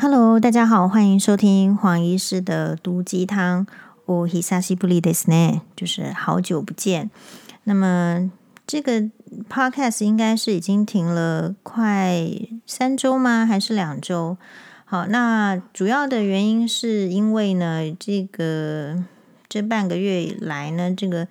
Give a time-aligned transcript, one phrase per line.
[0.00, 3.66] Hello，大家好，欢迎收听黄医师的毒鸡汤。
[4.06, 7.10] お久しぶりですね，就是好久不见。
[7.64, 8.30] 那么
[8.66, 9.10] 这个
[9.48, 12.26] podcast 应该是已经停了快
[12.66, 13.44] 三周吗？
[13.44, 14.36] 还是两周？
[14.84, 19.02] 好，那主要的原因是因为呢，这个
[19.48, 21.28] 这半个月以来呢，这个。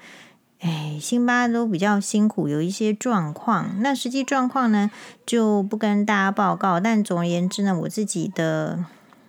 [0.61, 3.81] 哎，辛巴都比较辛苦，有一些状况。
[3.81, 4.91] 那实际状况呢，
[5.25, 6.79] 就不跟大家报告。
[6.79, 8.85] 但总而言之呢，我自己的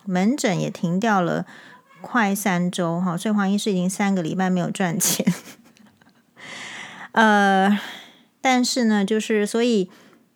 [0.05, 1.45] 门诊也停掉了
[2.01, 5.25] 快三周哈，所以黄医师已经三个礼拜没有赚钱。
[7.13, 7.79] 呃，
[8.41, 9.89] 但是呢，就是所以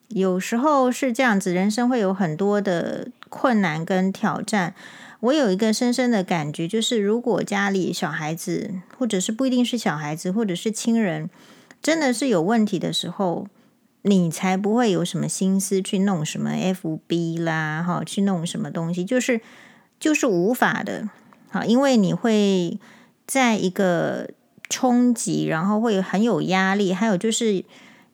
[0.08, 4.74] 有时候是这样子，人生会有很多的困难跟挑战。
[5.26, 11.30] 我有一个深深的感觉，就是如果家里小孩子，或者是不一定是小孩子，或者是亲人，
[11.82, 13.48] 真的是有问题的时候，
[14.04, 19.42] 你才不会有什么心思去弄什么 FB 啦，哈，去弄什么东西，就是
[20.00, 21.10] 就是无法的，
[21.50, 22.78] 好，因为你会
[23.26, 24.30] 在一个
[24.70, 27.66] 冲击，然后会很有压力，还有就是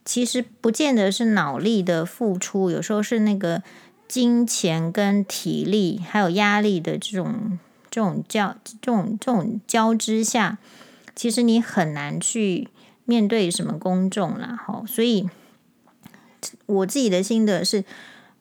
[0.05, 3.61] 其实不见得是脑力的付出，有时候是那个。
[4.11, 7.57] 金钱跟体力还有压力的这种
[7.89, 10.57] 这种交这种这种交织下，
[11.15, 12.67] 其实你很难去
[13.05, 14.59] 面对什么公众啦。
[14.67, 14.83] 哈。
[14.85, 15.29] 所以
[16.65, 17.85] 我自己的心得是，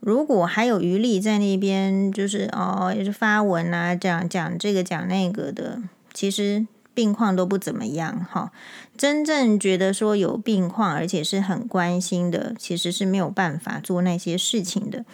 [0.01, 5.81] 如果还有余力在那边，就是哦，也是发文啊，讲讲这个讲那个的，
[6.13, 8.27] 其实病况都不怎么样。
[8.29, 8.51] 哈，
[8.99, 15.05] 真正觉得说有病况，而且是很关心的，其实是没有办法做那些事情的。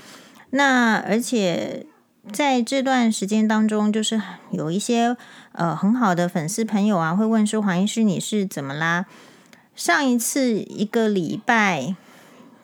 [0.50, 1.84] 那而且
[2.33, 5.16] 在这段时间当中，就是有一些
[5.53, 9.06] 呃很好的粉丝朋友啊，会问说：“黄医师，你是怎么啦？”
[9.75, 11.94] 上一次一个礼拜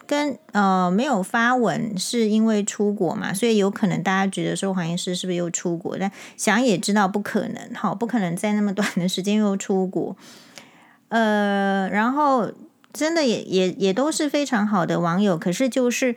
[0.06, 5.98] 跟呃没有发文，是因为出国嘛，所以有可能大家觉得说黄医师是不是又出国？
[5.98, 10.16] 但想也知道不可能，好，不可能在那么短的时间又出国。
[11.08, 12.50] 呃，然后
[12.92, 16.16] 真的也也也都是非常好的网友，可是就是。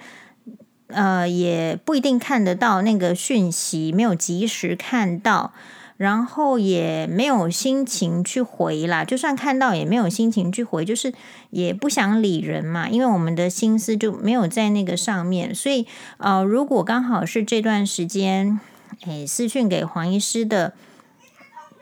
[0.87, 5.51] 呃，也不一定看得到那个讯息，没有及时看到，
[5.97, 9.03] 然后也没有心情去回啦。
[9.03, 11.11] 就算看到，也没有心情去回，就是
[11.49, 12.87] 也不想理人嘛。
[12.87, 15.87] 因为我们的心思就没有在那个上面，所以
[16.17, 18.59] 呃，如果刚好是这段时间，
[19.07, 20.73] 诶，私讯给黄医师的，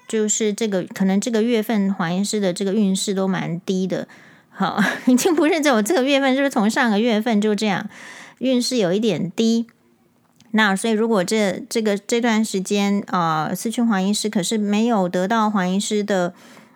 [0.08, 4.08] 就是这个可能这个月份黄医师的这个运势都蛮低的。
[4.50, 7.90] 好， 已经不是只有这个月份，是不是从上个月份就这样。
[8.44, 9.68] 运势有一点低，
[10.52, 16.34] 那所以如果这这个这段时间啊、呃，私讯黄医师，可是没有得到黄医师的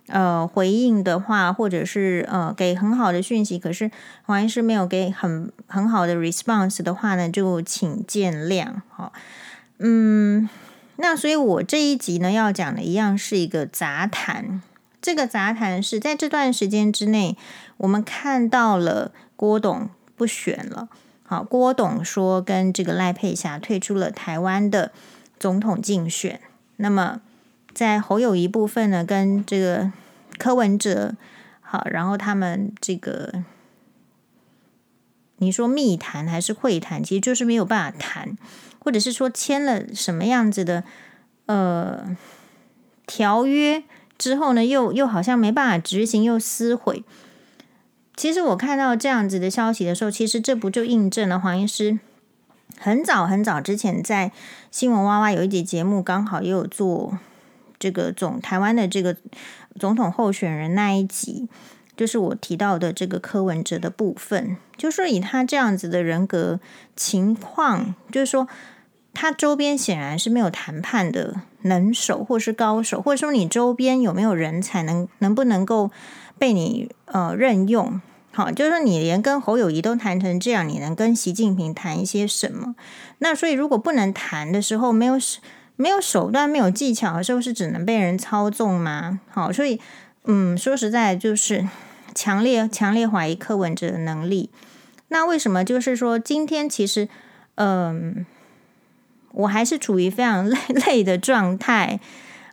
[0.08, 3.92] 呃回应的话，或者是呃给很好的讯息，可是
[4.24, 8.68] 黄医师没有给很很好的 response 的话呢，就请见谅。
[8.90, 9.12] 好，
[9.80, 10.48] 嗯，
[10.96, 14.62] 那所以我这一集呢要讲的一样是一个杂谈，
[15.02, 17.36] 这个杂谈是在这段时间之内，
[17.76, 20.88] 我们看到了郭董不选了。
[21.30, 24.94] 好，郭董说跟这个赖佩霞退出了台湾的
[25.38, 26.40] 总统竞选。
[26.78, 27.20] 那么
[27.74, 29.92] 在侯友谊部分呢，跟这个
[30.38, 31.16] 柯文哲，
[31.60, 33.44] 好，然后他们这个
[35.40, 38.38] 你说密谈还是会谈，其实就是没有办法谈，
[38.80, 40.86] 或者是说签了什么样子的
[41.48, 42.16] 呃
[43.06, 43.84] 条约
[44.18, 47.04] 之后呢，又又好像没办法执行，又撕毁。
[48.18, 52.00] 其实我看到这样子的消息的时候，其实这不就印证了黄医师
[52.80, 54.32] 很早很早之前在
[54.72, 57.20] 新闻哇哇有一集节目，刚好也有做
[57.78, 59.16] 这个总台湾的这个
[59.80, 61.48] 总统候选人那一集，
[61.96, 66.60] 就是我提到的这个柯文哲的部分，就是说以他这样子的人格
[66.96, 68.48] 情况，就是说
[69.14, 75.92] 他周边显然是没有谈判的能手或是高手，或者说你周边有没有人才能能不能够
[76.38, 78.02] 被你呃任用？
[78.32, 82.76] 好，就是说你连跟侯友谊都谈成这样，你能跟习近平谈一些什么？
[83.18, 85.16] 那所以如果不能谈的时候，没有
[85.76, 89.20] 没有手段、没有技巧的时候，是只能被人操纵吗？
[89.30, 89.82] 好，所以
[90.26, 91.68] 嗯，说实在，就是
[92.14, 94.52] 强烈强烈怀疑柯文哲的能力。
[95.08, 95.66] 那为什么？
[95.66, 97.10] 就是说今天其实
[97.56, 98.24] 嗯，
[99.32, 102.00] 我还是处于非常 累累的状态，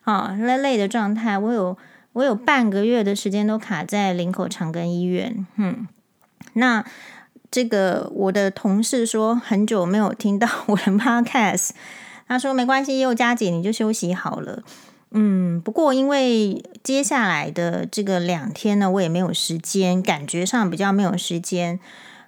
[0.04, 1.76] 啊，累累的状态，我有。
[2.14, 5.86] 我有半个月的时间都卡在林口长庚医院，嗯，
[6.54, 6.84] 那
[7.50, 11.70] 这个我的同事说很久没有听到我的 podcast，
[12.26, 14.62] 他说没关系，宥嘉姐你就休息好了，
[15.10, 21.78] 嗯，不过因为接下来的这个两天呢，我也没有时间，感觉上比较没有时间，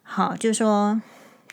[0.03, 1.01] 好，就说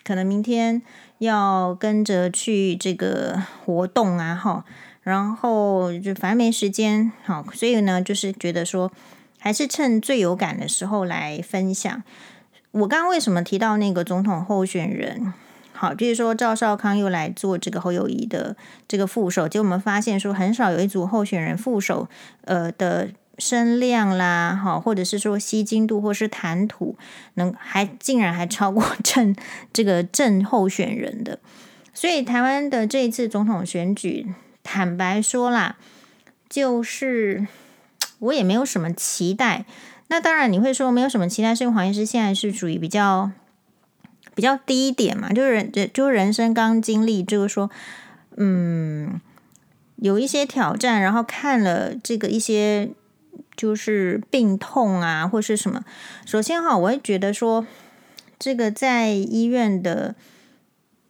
[0.04, 0.82] 可能明天
[1.18, 4.64] 要跟着去这个活动啊，哈，
[5.04, 8.90] 然后就反正没时间，好，所以呢，就是觉得说，
[9.38, 12.02] 还是趁最有感的时候来分享。
[12.72, 15.32] 我刚刚为什么提到那个总统候选人？
[15.72, 18.56] 好，就是说赵少康又来做这个侯友宜的
[18.88, 22.08] 这个副手，结果我们发现说，很少有一组候选人副手，
[22.42, 23.10] 呃的。
[23.36, 26.96] 声量啦，哈，或者是说吸睛度，或是谈吐，
[27.34, 29.34] 能还竟然还超过 正
[29.72, 31.40] 这个正候选人的，
[31.92, 34.32] 所以台湾的这一次总统选举，
[34.64, 35.76] 坦白说啦，
[36.48, 37.46] 就是
[38.18, 39.64] 我也没有什么期待。
[40.08, 43.30] 那当然你会说没有什么期待，是因为黄医师现在是属于比较
[44.34, 47.70] 比较低一点嘛，就是人就是人生刚经历，就是说，
[48.36, 49.20] 嗯，
[49.96, 52.90] 有一些挑战，然后看了这个一些。
[53.56, 55.84] 就是病痛啊，或是什么。
[56.26, 57.64] 首先哈，我会觉得说，
[58.36, 60.16] 这个在医院的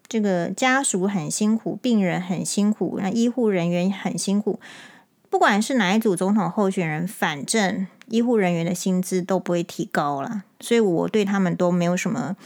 [0.06, 4.60] 这个家属很辛苦，病人很辛苦，那医护人员很辛苦。
[5.30, 12.36] 不管是哪一组总统候选人，反正医护人员的薪资都不会提高了，所以我对他们都没有什么，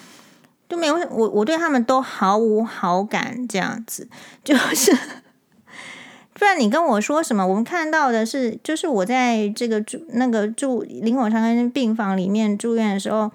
[0.67, 4.09] 都没有我我对他们都毫无好感，这样子
[4.43, 4.97] 就是。
[6.33, 7.45] 不然你跟我说什么？
[7.45, 13.33] 我们看到的是，就是我在这个住那个住林口长庚病房里面住院的时候，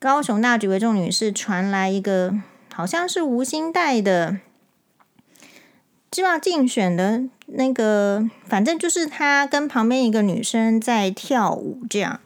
[0.00, 2.34] 高雄大举为重女士传来一个
[2.76, 4.36] 好像是吴欣岱的，
[6.10, 12.20] 知道竞选的那个，反正就是他跟旁边一个女生在跳舞这样。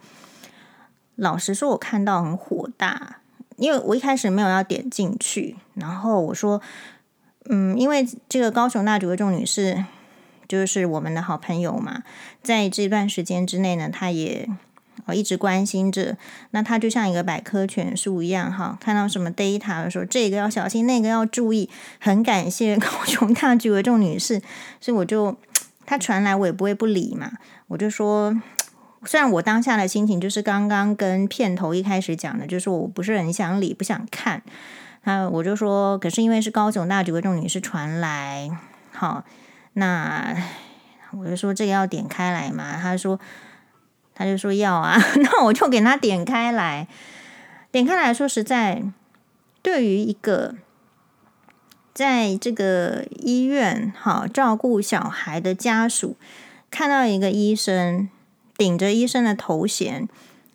[1.15, 3.21] 老实说，我看到很火大，
[3.55, 6.61] 因为我一开始没有要点进去，然后我说。
[7.45, 9.83] 嗯，因为这个高雄大举为重女士
[10.47, 12.03] 就是我们的好朋友嘛，
[12.43, 14.47] 在这段时间之内呢，她也
[15.05, 16.15] 我一直关心着。
[16.51, 21.69] 那她就像一个百科全书一样，哈，看到什么 data 的时候，这个要小心，那个要注意。
[21.99, 24.41] 很感谢高雄大举为重女士，
[24.79, 25.37] 所以我就
[25.85, 27.31] 她传来，我也不会不理嘛。
[27.67, 28.35] 我就说，
[29.05, 34.41] 虽然我当下的心情就是刚刚跟片头一开始讲的，就是我不是很想理，不想看。
[35.03, 38.51] 他我就说，可是因为是高雄大举为重女士传来，
[38.91, 39.23] 好，
[39.73, 40.35] 那
[41.17, 42.77] 我就说这个要点开来嘛。
[42.79, 43.19] 他说，
[44.21, 46.87] 他就说要啊， 那我就给他点开来。
[47.71, 48.83] 点开来说实在，
[49.61, 50.55] 对于一个
[51.93, 56.15] 在这个医院好照顾小孩的家属，
[56.69, 58.09] 看到一个医生
[58.57, 60.07] 顶着医生的头衔，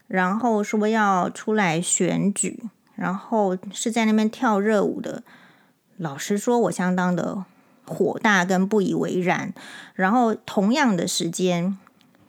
[0.09, 2.63] 然后说要出来选举。
[2.95, 5.23] 然后是在那边跳热舞的，
[5.99, 7.45] 老实说，我相当的
[7.85, 9.53] 火大跟不以为然。
[9.93, 11.77] 然后同样的时间，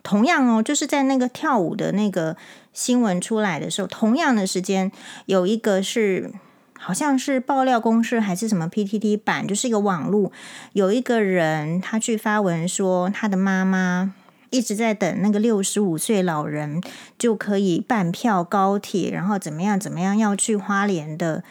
[0.08, 2.38] 同样哦，就是在那个跳舞的那个
[2.72, 4.90] 新闻出来的时候，同样的时间，
[5.26, 6.32] 有一个是
[6.80, 10.32] 好像是爆料公司还是什么 PTT 版，就是一个网络，
[10.72, 14.14] 有一个人他去发文说他的妈妈。
[14.50, 16.82] 一直在等那个六十五岁老人
[17.20, 21.44] 就可以办票高铁，然后怎么样怎么样要去花莲的，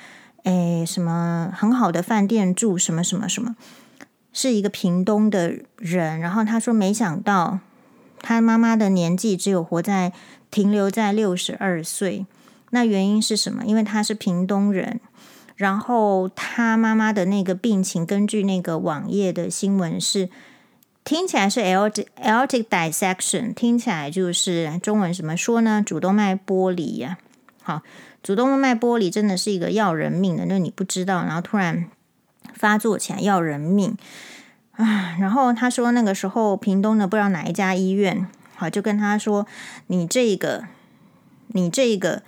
[0.45, 3.55] 诶，什么很好的饭店住，什么什么什么，
[4.33, 6.19] 是一个屏东的人。
[6.19, 7.59] 然后他说，没想到
[8.27, 10.13] 他妈妈的年纪只有活在
[10.51, 12.27] 停留在六十二岁。
[12.71, 13.65] 那原因是什么？
[13.65, 14.99] 因为他是屏东人，
[15.55, 20.29] 然后他妈妈的那个病情，根据那个网页的新闻是。
[21.05, 25.81] 听起来是 aortic aortic dissection，听起来就是中文怎么说呢？
[25.87, 27.17] 主动脉剥离呀、
[27.63, 27.83] 好，
[28.25, 31.87] 主动脉剥离真的是一个要人命的，那你不知道，然后突然
[32.53, 33.97] 发作起来要人命
[34.77, 35.17] 啊。
[35.19, 39.47] 然后他说那个时候屏东的不知道哪一家医院，好，就跟他说
[39.89, 40.65] 你这个
[41.49, 42.23] 你这个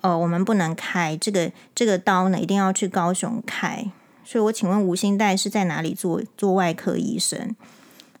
[0.00, 3.90] 呃，我们不能开这个这个刀呢，一定要去高雄开。
[4.24, 7.56] 所以我请问吴欣岱是在哪里做做外科医生？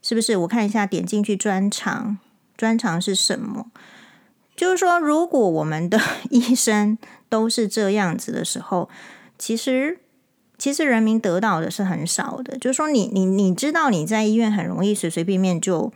[0.00, 0.36] 是不是？
[0.38, 2.18] 我看一下，点进去专长，
[2.56, 3.66] 专长是什么？
[4.56, 6.96] 就是说，如果我们的 医生
[7.28, 8.88] 都是这样子的时候，
[9.36, 9.98] 其实
[10.58, 12.58] 其实人民得到的是很少的。
[12.58, 15.92] 就是说你，你你知道你在医院很容易随随便便就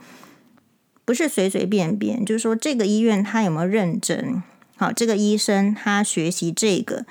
[1.05, 4.41] 不是随随便便，就是说这个医院他有没有认真？
[4.77, 7.05] 好，这个医生他学习这个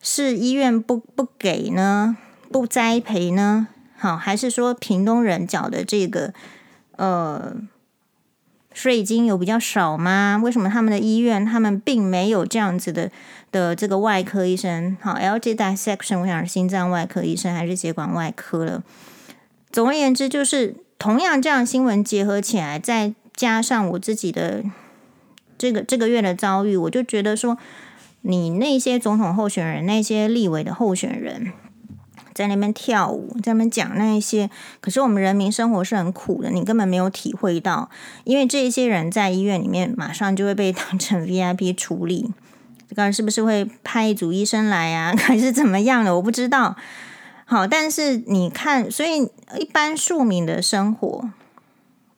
[0.00, 2.16] 是医院不不给呢？
[2.50, 3.68] 不栽培呢？
[3.96, 6.32] 好，还是说屏东人缴的这个
[6.96, 7.54] 呃
[8.74, 10.38] 税金有比较少吗？
[10.44, 13.10] 为什么他们的医院他们并没有这样子的
[13.50, 14.96] 的这个外科医生？
[15.00, 18.82] 好，aortic dissection，我想是心脏外科医生还是血管外科了。
[19.70, 24.62] 总而言之，就是同样这样新闻结合起来，再加上我自己的
[25.56, 27.56] 这个这个月的遭遇，我就觉得说，
[28.22, 31.52] 你那些总统候选人，那些立委的候选人。
[32.34, 34.50] 在那边跳舞，在那边讲那一些。
[34.80, 37.88] 可是我们人民生活是很苦的，你根本没有体会到，
[38.24, 42.32] 因为这一些人在医院里面马上就会被当成 VIP 处理。
[42.88, 45.14] 这个是不是会派一组医生来啊？
[45.18, 46.14] 还是怎么样的？
[46.16, 46.76] 我不知道。
[47.46, 51.28] 好，但是你看，所以一般庶民的生活，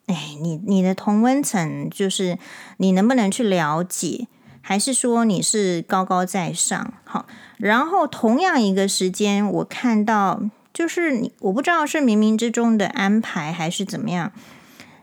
[0.07, 2.39] 哎，你你的同温层就是
[2.77, 4.29] 你能不能去了解，
[4.69, 6.93] 还是说你是高高在上？
[7.05, 7.25] 好，
[7.57, 10.43] 然后同样一个时间，我看到
[10.75, 14.33] 就是你，我不知道是冥冥之中的安排还是怎么样。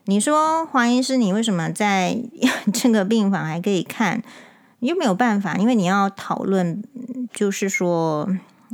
[0.03, 2.17] 你说黄医师，你为什么在
[2.74, 4.22] 这个病房还可以看？
[4.79, 6.84] 你又没有办法，因为你要讨论，
[7.34, 8.27] 就是说。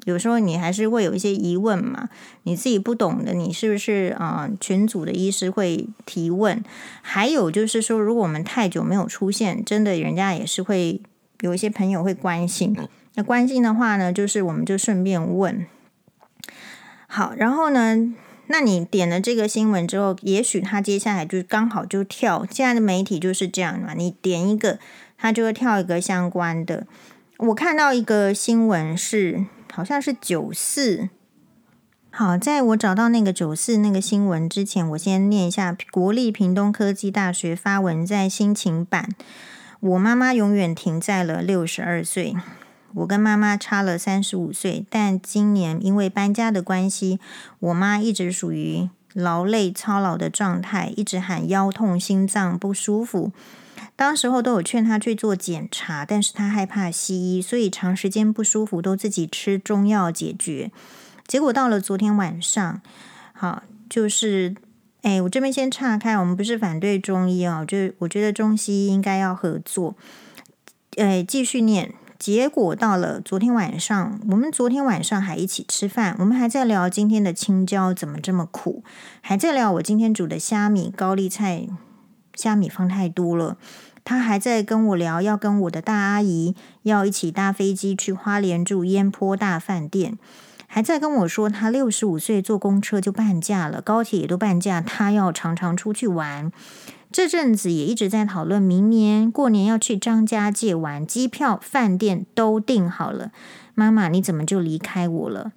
[0.06, 2.10] 有时候你还是会有一些疑问嘛，
[2.44, 4.58] 你自己不懂的，你是不是啊、呃？
[4.60, 6.64] 群组的医师会提问，
[7.02, 11.02] 还有就是说，如果我们太久没有出现，真的人家也是会
[11.42, 12.76] 有一些朋友会关心。
[13.16, 15.66] 那关心的话呢，就是我们就顺便问。
[17.08, 18.14] 好，然后呢，
[18.48, 22.48] 那你点了这个新闻之后，也许他接下来就刚好就跳。
[22.50, 24.80] 现在的媒体就是这样嘛，你点一个，
[25.18, 26.88] 他就会跳一个相关的。
[27.38, 29.46] 我看到一个新闻是。
[29.80, 31.08] 好像是九四。
[32.10, 39.08] 好，在我找到那个九四那个新闻之前，我先念一下国立屏东科技大学发文在心情版。
[39.80, 42.36] 我妈妈永远停在了六十二岁，
[42.94, 47.18] 我跟妈妈差了三十五岁，但今年因为搬家的关系，
[47.60, 53.32] 我妈一直属于劳累操劳的状态，一直喊腰痛、心脏不舒服。
[54.00, 60.72] 当时候都有劝他去做检查，但是他害怕西医，所以长时间不舒服都自己吃中药解决。
[61.28, 62.82] 结果到了昨天晚上，
[63.34, 64.56] 好，就是，
[65.02, 69.98] 哎，我这边先岔开，我们不是反对中医哦，就我觉得中西医应该要合作。
[70.96, 71.94] 哎，继续念。
[72.18, 78.82] 结果到了昨天晚上，我们昨天晚上还一起吃饭，我们还在聊今天的青椒怎么这么苦，
[79.20, 81.68] 还在聊我今天煮的虾米高丽菜，
[82.34, 83.58] 虾米放太多了。
[84.10, 90.18] 他还在跟我聊，要跟我的大阿姨要一起搭飞机去花莲住烟坡大饭店，
[90.66, 96.52] 还在跟我说他六十五岁坐公车就半价了，高铁也都半价，他要常常出去玩。
[97.12, 103.30] 这阵子也一直在讨论明年过年要去张家界玩，机票、饭店都订好了。
[103.76, 105.52] 妈妈，你怎么就离开我了？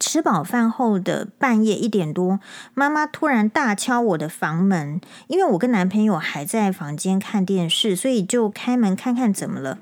[0.00, 2.40] 吃饱饭后的半夜一点多，
[2.72, 9.78] 妈妈突然大敲我的房门，因为我跟男朋友还在房间看电视，所以就开门看看怎么了。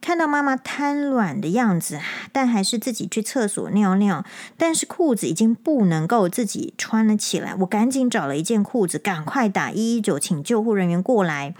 [0.00, 2.00] 看到妈妈瘫软的样子，
[2.32, 4.24] 但还是自己去厕所尿尿，
[4.56, 7.54] 但是裤子已经不能够自己穿了起来。
[7.60, 11.54] 我赶紧找了一件裤子，赶快打一一九，请救护人员过来。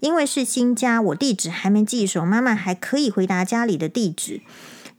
[0.00, 4.42] 因为是新家，我地址还没记熟，妈妈还可以回答家里的地址。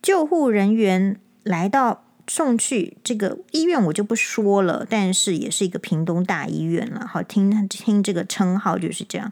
[0.01, 2.05] 救护人员来到。
[2.27, 7.07] 送去这个医院我就不说了，但是也是一个屏东大医院了。
[7.07, 9.31] 好，听听这个称号就是这样，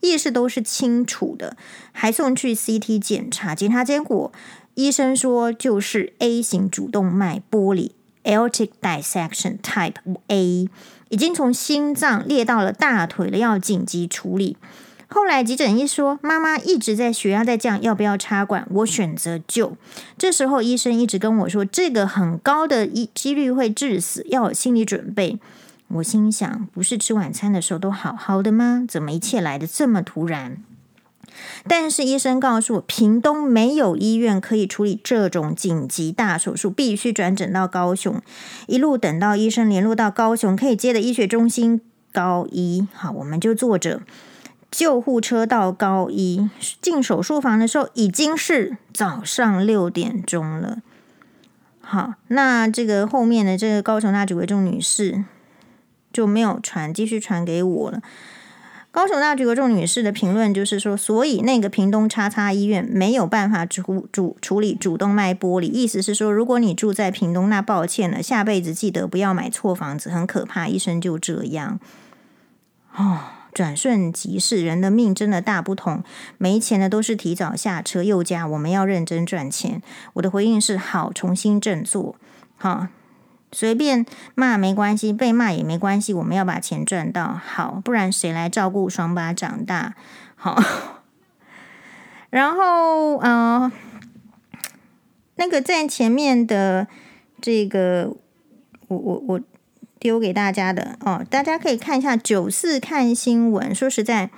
[0.00, 1.56] 意识都是清楚的，
[1.92, 4.32] 还送去 CT 检查，检查结果
[4.74, 7.92] 医生说就是 A 型主动脉剥离
[8.24, 9.94] （Aortic Dissection Type
[10.28, 10.68] A），
[11.08, 14.56] 已经从心脏裂到了大腿了，要紧急处理。
[15.08, 18.66] 后来急诊一说，妈妈一直在血压在降，要不要插管？
[18.70, 19.76] 我选择救。
[20.18, 25.38] 这时候医生一直跟我说，这个很高的一几率会致死，要有心理准备。
[25.88, 28.84] 我心想，不是吃晚餐的时候都好好的吗？
[28.88, 30.56] 怎么一切来得这么突然？
[31.68, 38.20] 但是医生告诉我，屏东没有医院可以处理这种紧急大手术，必须转诊到高雄。
[38.66, 41.80] 一路等到医生联络到高雄可以接的医学中心
[42.12, 44.00] 高医，好，我们就坐着。
[44.70, 46.50] 救护车到高一
[46.82, 50.78] 进手术房的时候，已经是早上六点钟了。
[51.80, 55.24] 好，那这个后面的这个高雄大举为重女士
[56.12, 58.02] 就没有传，继续传给我了。
[58.90, 70.66] 高雄大举为重女士的评论就是说，所以那个屏东叉叉医院没有办法主主处理主动脉剥离，意思是说，如果你住在屏东，那抱歉了，下辈子记得不要买错房子，很可怕。
[70.66, 71.78] 医生就这样，
[72.96, 73.20] 哦。
[73.56, 76.04] 转瞬即逝，人的命真的大不同。
[76.36, 79.80] 没钱的都是提早下车，又加我们要认真赚钱。
[80.12, 82.16] 我的回应是：好，重新振作。
[82.58, 82.88] 好，
[83.50, 86.12] 随便骂没关系，被骂也没关系。
[86.12, 89.94] 我们要把钱赚到，好，不然谁来照顾双八长大？
[90.34, 90.62] 好，
[92.28, 93.72] 然后呃，
[95.36, 96.86] 那个在前面的
[97.40, 98.14] 这个，
[98.88, 99.40] 我我我。
[99.98, 103.74] 丢给大家的哦，大家可以看一下九四看新闻。
[103.74, 104.30] 说实在，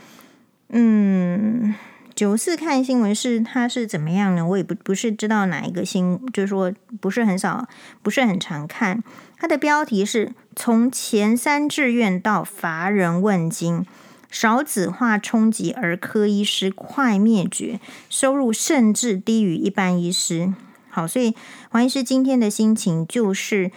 [0.69, 1.75] 嗯，
[2.15, 4.47] 九四看新闻是他是怎么样呢？
[4.47, 7.69] 我也不不是知道哪一个新，就是说不是很少，
[8.03, 9.03] 不是很常看。
[9.37, 13.87] 它的标题是从前三志愿到乏人问津，
[14.31, 20.53] 少子化冲击儿科医师快灭绝，收入甚至低于一般医师。
[20.91, 21.35] 好，所以
[21.71, 23.71] 黄医师今天的心情就是，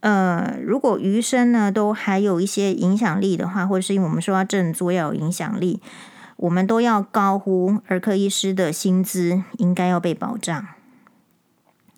[0.00, 5.80] 呃，如果余生呢都还有一些影响力的话，或者是因为我们说要振作要有影响力。
[6.36, 10.66] 我们都要高呼儿科医师的薪资应该要被保障。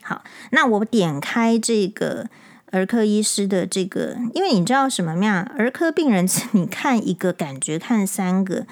[0.01, 2.29] 好，那我点开这个
[2.71, 5.43] 儿科医师的这个，因为你知道什么样？
[5.59, 8.65] 儿科病人 你看一个，感觉看三个。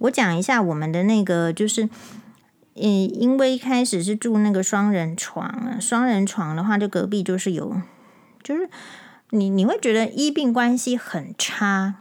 [0.00, 1.84] 我讲一下我们的那个，就是，
[2.74, 7.80] 嗯，因为一开始是住那个双人床，双人床的话，就隔壁就是有，
[8.44, 8.68] 就是
[9.30, 11.94] 你你会觉得医病关系很差。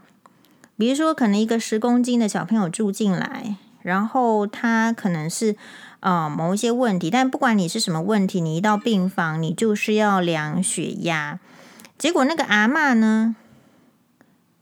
[0.76, 5.56] 比如说，可能一个十公斤的小朋友住进来，然后他可能是
[6.02, 11.40] 呃某一些问题，但不管你是什么问题，你一到病房，你就是要量血压。
[11.98, 13.36] 结果那个阿嬷呢，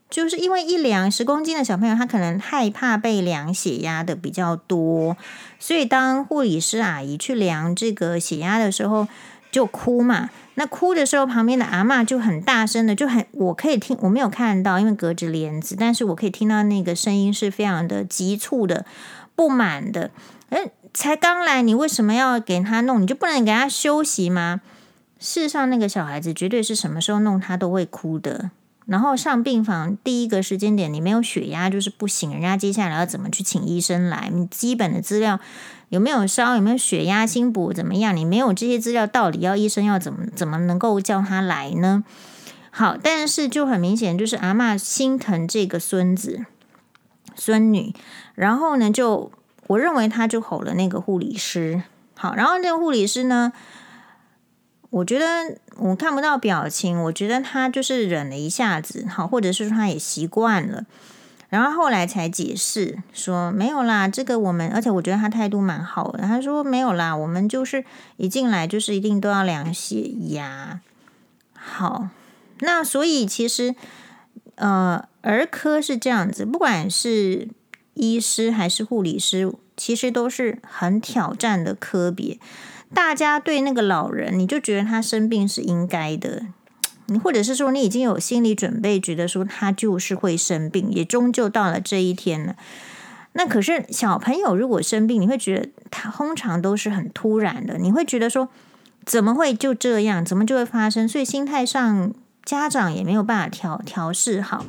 [0.09, 5.15] 就是因为一量十公斤的小朋友，他可能害怕被量血压的比较多，
[5.57, 9.07] 所以当护理师阿姨去量这个血压的时候，
[9.49, 10.29] 就哭嘛。
[10.61, 18.85] 那哭的时候，旁边的阿嬷就很大声的，就很我可以听，我没有看到，因为隔着帘子，但是我可以听到那个声音是非常的急促的、
[19.35, 20.11] 不满的。
[20.49, 23.01] 诶，才刚来，你为什么要给他弄？
[23.01, 24.61] 你就不能给他休息吗？
[25.17, 28.51] 事实上，那个小孩子绝对是什么时候弄他都会哭的。
[28.85, 34.29] 然后上病房第一个时间点，你没有血压就是不行，人家接下来要怎么去请医生来？
[34.31, 35.39] 你基本的资料。
[35.91, 36.55] 有没有烧？
[36.55, 38.15] 有没有血压、心搏怎么样？
[38.15, 42.05] 你没有这些资料，到底要医生要怎么怎么能够叫他来呢？
[42.69, 46.45] 好，但是就很明显，就是阿嬷心疼这个孙子、
[47.35, 47.93] 孙女，
[48.35, 49.33] 然后呢，就
[49.67, 51.83] 我认为他就吼了那个护理师。
[52.15, 53.51] 好，然后那个护理师呢，
[54.91, 60.85] 我觉得我看不到表情，我觉得他就是忍了一下子，好，或者是说他也习惯了。
[61.51, 66.23] 然后后来才解释说没有啦，这个我们，而且我觉得他态度蛮好的。
[66.23, 67.83] 他说没有啦，我们就是
[68.15, 70.79] 一进来就是一定都要量血压。
[71.53, 72.07] 好，
[72.61, 73.75] 那所以其实
[74.55, 77.49] 呃，儿科是这样子，不管是
[77.95, 82.39] 医师还是护理师，其实都是很挑战的科别。
[82.93, 86.43] 大家对那个老人，你就觉得他生病是应该的。
[87.19, 92.55] 或者是说你已经有心理准备，觉得说他就是会生病，也终究到了这一天了。
[93.33, 98.49] 那可是小朋友如果生病，你会觉得他通常都是很突然的，你会觉得说
[99.05, 101.07] 怎么会就这样，怎么就会发生？
[101.07, 104.65] 所以心态上家长也没有办法调调试好，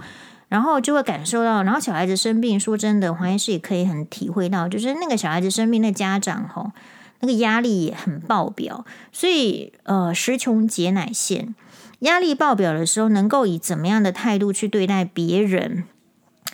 [0.48, 6.70] 然后就会感受到，然后小孩子生病，说真的，黄医师也可以很体会到，就是那个小孩子生病，那家长吼
[7.18, 11.54] 那个压力也很爆表，所以呃，时穷节乃现。
[12.02, 15.84] 压力爆表的时候，能够以怎么样的态度去对待别人，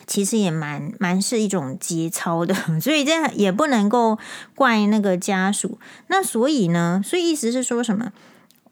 [0.07, 2.55] 其实也蛮蛮是一种节操的。
[2.81, 4.19] 所以这也不能够
[4.55, 5.79] 怪那个家属。
[6.09, 8.13] 那所以呢，所以意思是说什么？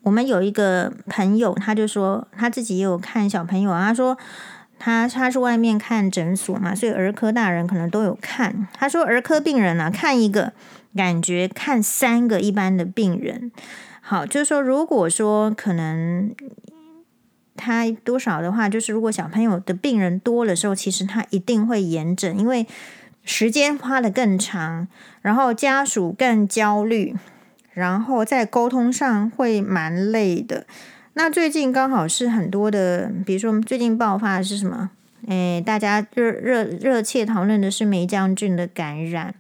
[0.03, 4.17] 我们有一个朋友，他就说他自己也有看小朋友，他说
[4.79, 8.69] 他他是外面看诊所嘛，所以儿科大人可能都有看。
[8.75, 10.53] 他说儿科病人呢、看一个
[10.95, 13.51] 感觉看三个一般的病人。
[14.01, 16.33] 好，就是说，如果说可能
[17.57, 22.67] 他多少的话，就是如果小朋友的病人多的时候，其实他一定会延诊，因为
[23.25, 24.87] 时间花得更长，
[25.23, 27.17] 然后家属更焦虑，
[27.73, 30.67] 然后在沟通上会蛮累的。
[31.15, 34.91] 那最近刚好是很多的，比如说最近爆发的是什么？
[35.27, 39.35] 诶，大家热热热切讨论的是梅将军的感染。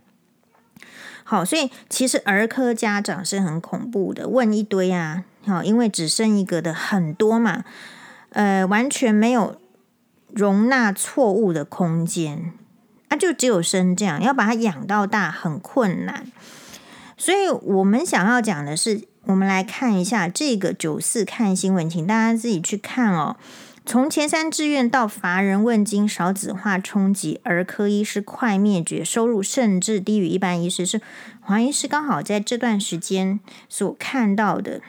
[1.23, 7.65] 好，所以其实儿科家长是很恐怖的，问一堆啊，好，因为只生一个的很多嘛，
[8.37, 9.59] 呃，完全没有
[10.31, 12.53] 容纳错误的空间，
[13.09, 16.31] 啊，就只有生这样，要把它养到大很困难。
[17.17, 23.37] 所以我们想要讲的是，我们来看一下这个九四看新闻，请大家自己去看哦。
[23.87, 31.01] 从前三志愿到乏人问津，少子化冲击儿科医师快灭绝，收入甚至低于一般医师，是
[31.41, 34.83] 黄医师刚好在这段时间所看到的。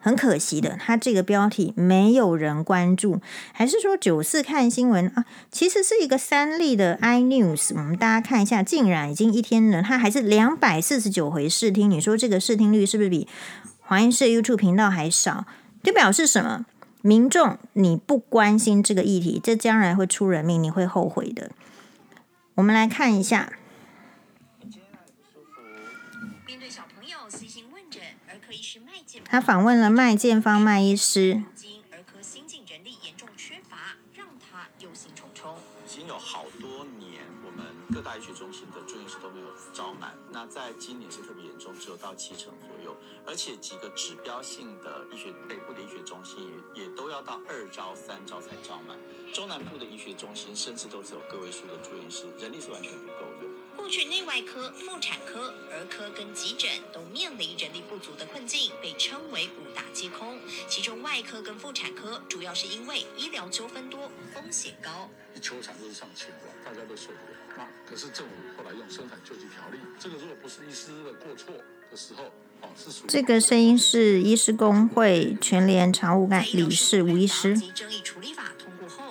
[0.00, 3.20] 很可惜的，他这个标题没有人关注，
[3.52, 5.24] 还是说九四看新闻啊？
[5.50, 13.26] 其实是一个三立的 iNews，我们大家看一下，竟然已经一天了，他还是两百四十九回试听，你说这个试听率是不是比
[13.80, 15.46] 黄医师的 YouTube 频道还少？
[15.82, 16.66] 就表示什么？
[17.00, 21.50] 民众，你不关心这个议题，这将来会出人命，你会后悔的。
[22.54, 23.52] 我们来看一下，
[26.44, 31.42] 面对小朋友细心问诊，儿科医师麦建他访问了麦建芳麦医师。
[31.54, 33.76] 今儿科新进人力严重缺乏，
[34.14, 35.52] 让他忧心忡忡。
[35.84, 48.96] 已经有好多年，我们各大医学中心的住院医师都没有招满，那在今年是特别严重，只有到七成左右，而且几个指标性的医学北部的医学中心也也都要到二招三招才招满，
[49.34, 53.57] 中南部的医学中心甚至都只有个位数的住院医师，人力是完全不够的。
[53.78, 60.36] 过去内外科、妇产科、儿科跟急诊都面临人力不足的困境，被称为五大皆空。
[60.68, 65.08] 其中外科跟妇产科主要是因为医疗纠纷多，风险高。
[65.34, 67.38] 一求产都是上千万，大家都受不了。
[67.56, 71.54] 那可是政府后来用生产救济条例，这个如果不是医师的过错
[71.88, 72.24] 的时候，
[73.06, 77.56] 这个声音是医师工会全联常务干理事吴医师。
[77.72, 79.07] 争议处理法通过后，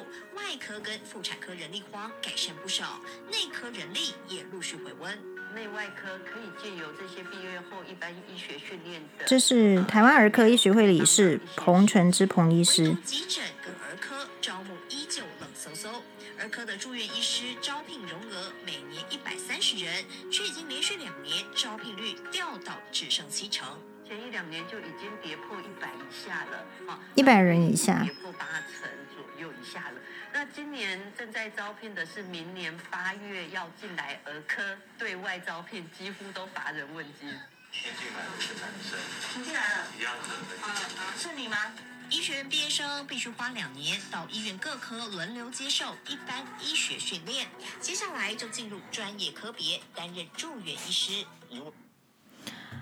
[0.57, 2.99] 外科跟妇产科人力荒改善不少，
[3.31, 5.15] 内科人力也陆续回温。
[5.53, 9.25] 内外科可以借由这些毕业后一般医学训练的。
[9.27, 12.95] 这是台湾儿科医学会理事彭纯之彭医师。
[13.05, 16.01] 急诊跟儿科招募依旧冷飕飕，
[16.39, 23.79] 儿科的住院医师招聘容额每年一百三十人，却已经连续两年招聘率掉到只剩七成。
[24.07, 30.01] 前一两年就已经跌破一百以下了，啊，一百人以下，跌破八成左右以下了。
[30.33, 37.29] 那今年正在招聘的是明年八月要进来儿科对外招聘，几乎都乏人问津。
[37.71, 38.97] 先进来的是男生，
[39.33, 40.65] 请进来了，一样的。
[40.65, 41.73] 啊啊，是你吗？
[42.09, 47.45] 医学院毕业生必须花两年到医院各科轮流接受一般医学训练，
[47.81, 51.25] 接下来就进入专业科别担任住院医师。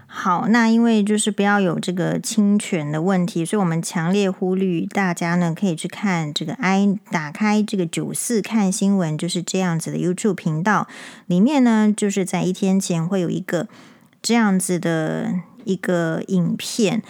[0.08, 10.88] 好，那因为就是不要有这个侵权的问题，所以我们强烈呼吁大家呢，可以去看这个 i 打开这个九四看新闻，就是这样子的 YouTube 频道，
[11.26, 13.68] 里面呢，就是在一天前会有一个
[14.22, 15.34] 这样子的
[15.66, 17.04] 一个影片，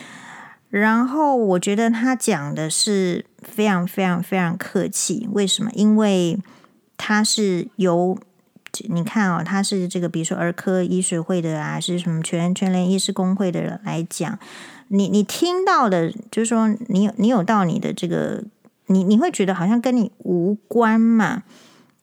[0.69, 5.69] 然后我觉得他讲的是非常非常非常客气，为什么？
[5.73, 6.39] 因为
[6.97, 8.17] 他是由
[8.89, 14.37] 你看哦，他是这个，比如说儿科医学会的啊，是什么全全联医师工会的人来讲，
[14.87, 18.43] 你你听到的，就是说你有你有到你的这个，
[18.87, 21.43] 你你会觉得好像跟你无关嘛。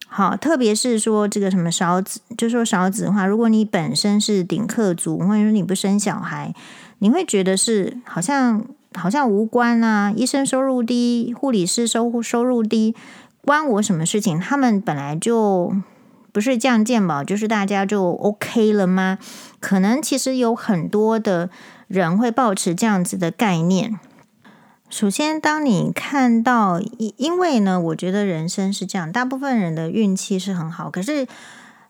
[0.06, 6.54] 好，特别是说这个什么少子，就说少子的话，如果你本身是顶客族，或者说你不生小孩，
[6.98, 8.62] 你会觉得是好像
[8.94, 10.12] 好像无关啊。
[10.14, 12.94] 医生收入低，护理师收收入低，
[13.42, 14.38] 关我什么事情？
[14.38, 15.74] 他们本来就。
[16.32, 19.18] 不是降健保，就是大家就 OK 了吗？
[19.60, 21.50] 可能其实有很多的
[21.86, 24.00] 人会抱持这样子的概念。
[24.88, 30.90] 首先，当你看到，因因为呢，我觉得人生是这样，大部分人的运气是很好。
[30.90, 31.26] 可是，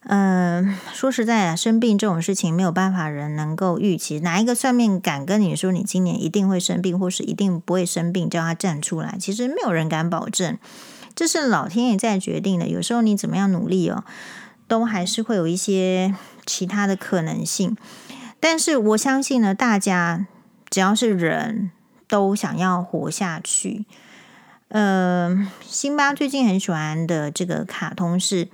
[0.04, 4.20] 嗯、说实在啊，生病这种事情没有办法人能够预期。
[4.20, 9.16] 哪一个算命敢跟你说你今年一定会生病，或是一定不会生病，叫他站出来？
[9.18, 10.56] 其实没有人敢保证。
[11.14, 14.04] 这是老天爷在决定的，有时候你怎么样努力哦，
[14.66, 16.14] 都还是会有一些
[16.46, 17.76] 其他的可能性。
[18.40, 20.26] 但是我相信呢，大家
[20.68, 21.70] 只要是人
[22.08, 23.84] 都想要活下去。
[24.68, 28.48] 呃，辛巴最近很喜欢的这个卡通是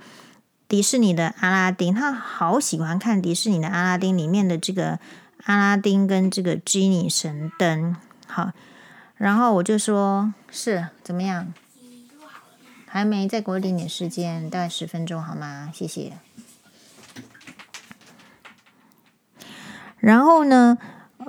[0.67, 4.99] 迪士尼的阿拉丁，他好喜欢看迪士尼的阿拉丁里面的这个
[5.45, 7.95] 阿拉丁跟这个 Genie 神灯。
[8.27, 8.51] 好，
[9.15, 11.53] 然后我就说是怎么样？
[12.91, 15.69] 还没，再给我一点点时间，大概十分钟好吗？
[15.71, 16.13] 谢谢。
[19.99, 20.77] 然后呢，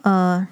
[0.03, 0.49] 呃，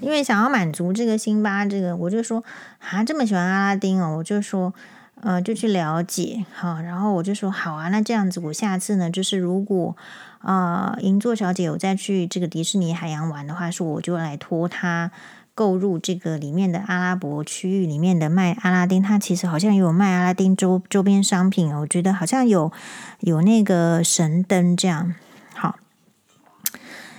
[0.00, 2.44] 因为想要满足这个辛巴，这个我就说
[2.80, 4.74] 啊，这么喜欢阿拉丁哦，我就说，
[5.22, 9.96] 呃，就去了解好，然后我就说好啊，那这样子，我下次呢，就是如果
[10.40, 15.10] 啊，银座小姐有再去这个迪士尼海洋玩的话，说我就来托她。
[15.54, 22.72] 购入这个里面的阿拉伯区域里面的卖阿拉丁，它其实好像也有卖阿拉丁周周边商品哦，我觉得好像有
[23.20, 25.14] 有那个神灯这样。
[25.54, 25.78] 好，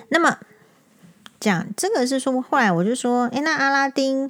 [0.10, 0.38] 那么
[1.40, 4.30] 讲这个是说，后来我就说，诶，那阿拉丁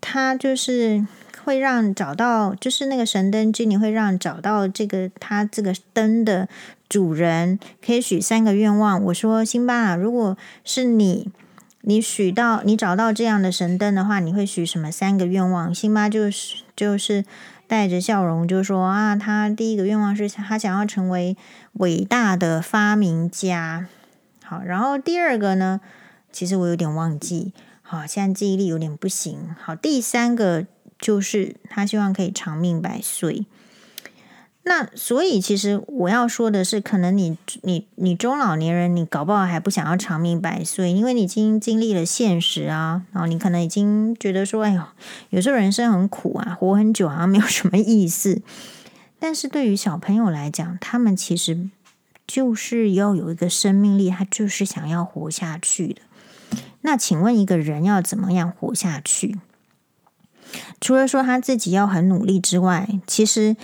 [0.00, 1.06] 它就是
[1.44, 6.48] 会让找到，就是那个神灯精灵会让找到这个它这个灯的
[6.88, 9.02] 主人可以许三个愿望。
[9.04, 11.30] 我说，辛巴啊，如果是你。
[11.86, 15.74] 你许到，你找到这样的神灯的话，你会许什么三个愿望？
[15.74, 17.26] 辛巴就是就是
[17.66, 21.36] 带着笑容就说啊，他第一个愿望是他想要成为
[21.74, 23.86] 伟大的发明家。
[24.42, 25.80] 好，然后第二个呢，
[26.32, 29.54] 其实我有点忘记，好，现在记忆力有点不行。
[29.60, 30.64] 好，第三个
[30.98, 33.44] 就是他希望可以长命百岁。
[34.66, 44.82] 那所以，其实我要说的是，可能你你你中老年人，你搞不好还不想要长命百岁，因为你已经经历了现实啊，然后你可能已经觉得说，哎呦，
[45.28, 48.40] 有时候人生很苦啊，活很久好像 没有什么意思。
[49.18, 51.68] 但是对于小朋友来讲，他们其实
[52.26, 56.00] 就是要有一个生命力，他就是想要活下去的。
[56.80, 59.38] 那请问一个人要怎么样活下去？
[60.80, 63.56] 除了说他自己要很努力之外，其实。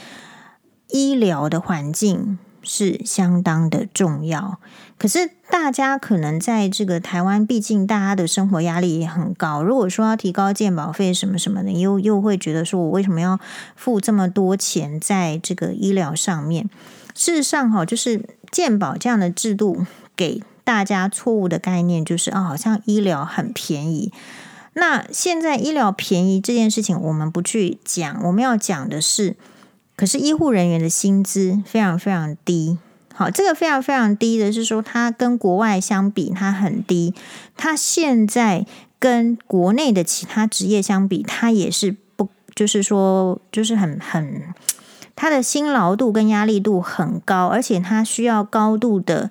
[0.92, 4.59] 医疗的环境是相当的重要，
[4.98, 9.62] 可是大家可能在这个台湾，毕竟大家的生活压力也很高。
[9.62, 13.40] 如果说要提高健保费什么什么的，又又会觉得说我为什么要
[13.74, 16.68] 付这么多钱在这个医疗上面？
[17.14, 18.22] 事实上，哈，就是
[18.53, 24.12] 健保这样的制度给大家错误的概念，就是啊，好像医疗很便宜。
[24.74, 29.37] 那现在医疗便宜这件事情，我们不去讲，我们要讲的是。
[30.00, 32.78] 可是医护人员的薪资非常非常低，
[33.12, 37.12] 好，这个非常非常低的是说，它跟国外相比，它很低。
[37.54, 38.64] 它现在
[38.98, 44.42] 跟国内的其他职业相比，它也是不，就是说，就是很很，
[45.14, 49.30] 它的辛劳度跟压力度很高，而且它需要高度的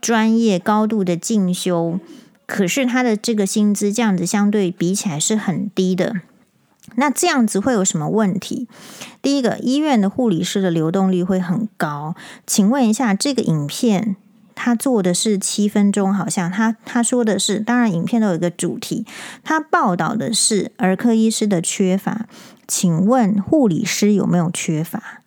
[0.00, 2.00] 专业、高度的进修。
[2.44, 6.16] 可是它的这个薪资这样子相对比起来是很低的。
[6.96, 8.68] 那这样子会有什么问题？
[9.22, 12.14] 第一个，医院的护理师的流动率会很高。
[12.46, 14.16] 请问一下，这个影片
[14.54, 19.06] 他做的是七分钟，好像他他说的是，当然影片都有一个主题，
[19.44, 22.26] 他报道的是儿科医师的缺乏。
[22.66, 25.22] 请问护理师有没有缺乏？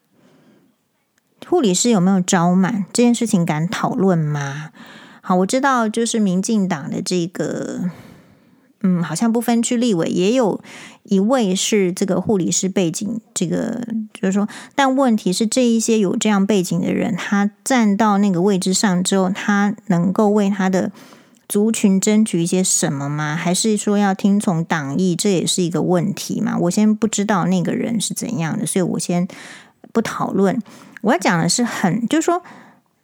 [1.48, 2.86] 护理师有没有招满？
[2.94, 4.70] 这件事情敢讨论吗？
[5.22, 7.90] 好，我知道，就是民进党的这个。
[8.84, 10.60] 嗯，好像不分区立委也有
[11.04, 20.92] 一位是这个护理师背景，这个就是说，但问题是这一些有这样背景的人，他站到那个位置上之后，他能够为他的
[21.50, 23.36] 族群争取一些什么吗？
[23.36, 25.16] 还是说要听从党意？
[25.16, 26.58] 这也是一个问题嘛。
[26.58, 29.28] 我先不知道那个人是怎样的，所以我先
[29.92, 30.62] 不讨论。
[31.02, 32.44] 我要讲的是很，就是说，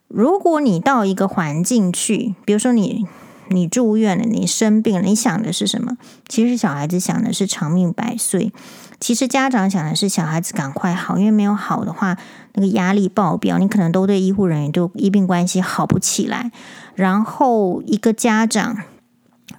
[0.06, 3.06] 如果你到一个环境去，比如说你。
[3.48, 5.96] 你住院了，你生病了，你想的是什么？
[6.28, 8.52] 其实小孩子想的是长命百岁。
[9.00, 12.18] 其实家长想的是小孩子赶快好，因为没有好的话，
[12.54, 16.50] 那个压力爆表，你可能都对医护人员都医病关系好不起来。
[16.96, 18.76] 然后一个家长，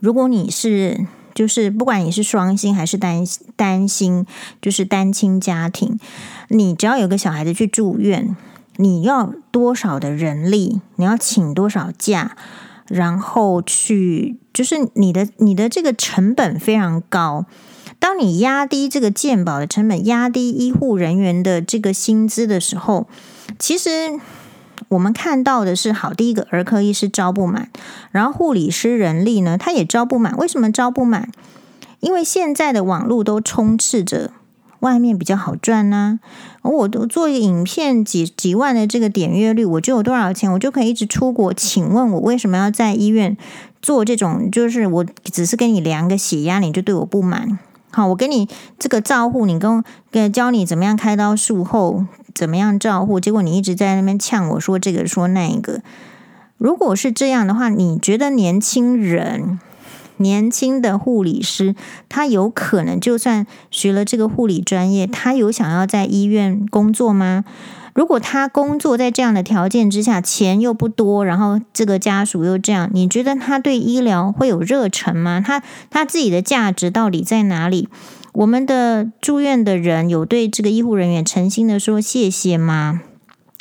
[0.01, 3.23] 如果你是就是不管你是双薪还是单
[3.55, 4.25] 单薪，
[4.61, 5.97] 就是单亲家庭，
[6.49, 8.35] 你只要有个小孩子去住院，
[8.75, 10.81] 你要多少的人力？
[10.97, 12.35] 你要请多少假？
[12.89, 17.45] 然后去，就是你的你的这个成本非常高。
[17.99, 23.07] 当你压低这个健保的成本，压低医护人员的这个薪资的时候，
[23.57, 24.19] 其实
[24.87, 27.69] 我们看到的是，好，第一个儿科医师招不满，
[28.11, 30.35] 然后护理师人力呢，他也招不满。
[30.37, 31.29] 为什么招不满？
[31.99, 34.31] 因为现在的网络都充斥着。
[34.79, 36.19] 外面比较好赚呢、
[36.61, 41.53] 啊，我都做一个影片几几万的这个点阅率，我就有多少钱，我就可以一直出国。
[41.53, 43.35] 请问我为什么要在医院
[43.81, 44.49] 做这种？
[44.51, 47.59] 就是我只是给你量个血压，你就对我不满？
[47.91, 55.81] 好，我给你这个照护，你跟跟教你怎么样开刀术后怎么样照护，结果你一直在那边呛我说这个说那个。
[56.57, 59.59] 如果是这样的话，你觉得年轻人？
[60.19, 61.75] 年轻的护理师，
[62.07, 67.43] 他有可能就算学了这个护理专业，他有想要在医院工作吗？
[67.95, 75.43] 如果他工作在这样的条件之下，钱又不多，然后这个家属又这样，你觉得他对医疗会有热忱吗？
[75.45, 77.89] 他他自己的价值到底在哪里？
[78.33, 83.01] 我们的住院的人有对这个医护人员诚心的说谢谢吗？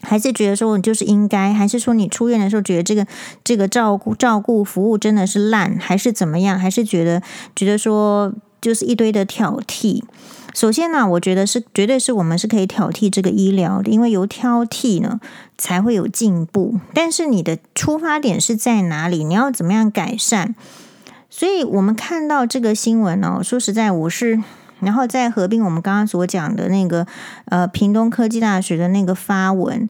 [0.02, 3.06] 还是觉得说你就是应该，还是说你出院的时候觉得这个
[3.42, 6.58] 这个照顾照顾服务真的是烂，还是怎么样？
[6.58, 7.20] 还是觉得
[7.56, 10.02] 觉得说就是一堆的挑剔？
[10.54, 15.20] 首先呢，我觉得是绝对是我们是可以挑剔这个医疗的，因为有挑剔呢
[15.56, 16.80] 才会有进步。
[16.94, 19.24] 但是你的出发点是在哪里？
[19.24, 20.54] 你要怎么样改善？
[21.28, 24.42] 所以我们看到这个新闻哦，说实在，我是。
[24.80, 27.06] 然后再合并我们刚刚所讲的那个，
[27.46, 29.88] 呃，屏东科技大学的那个发文。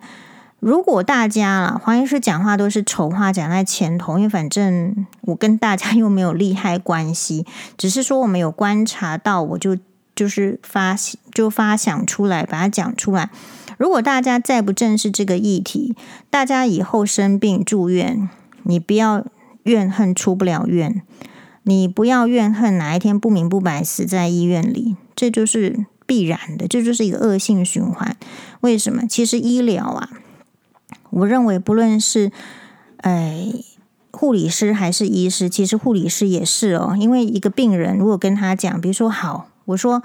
[0.60, 7.46] 如果大家啊，黄医师讲话都是丑话讲在前头，因为反正我跟大家 又没有利害关系，
[7.76, 9.76] 只是说我们有观察到，我就
[10.16, 10.96] 就是发
[11.32, 13.30] 就发想出来，把它讲出来。
[13.76, 15.94] 如果大家再不正视这个议题，
[16.28, 18.28] 大家以后生病住院，
[18.64, 19.24] 你不要
[19.62, 21.02] 怨恨出不了院。
[21.68, 28.16] 你不要怨恨哪一天不明不白死在医院里，这就是必然的，这就是一个恶性循环。
[28.62, 29.06] 为什么？
[29.06, 30.08] 其实医疗啊，
[31.10, 32.32] 我认为不论是
[33.02, 33.52] 哎
[34.10, 40.02] 护理师还是医师，其实护理师也是哦，因为一个病人如果跟他讲，比如说好，我说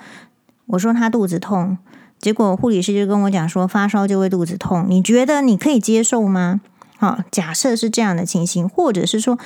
[0.66, 1.78] 我说他肚子痛，
[2.20, 6.60] 结果护理师就跟我讲说发烧就会肚子痛，你觉得你可以接受吗？
[6.98, 9.40] 好，假设是这样的情形，或者是说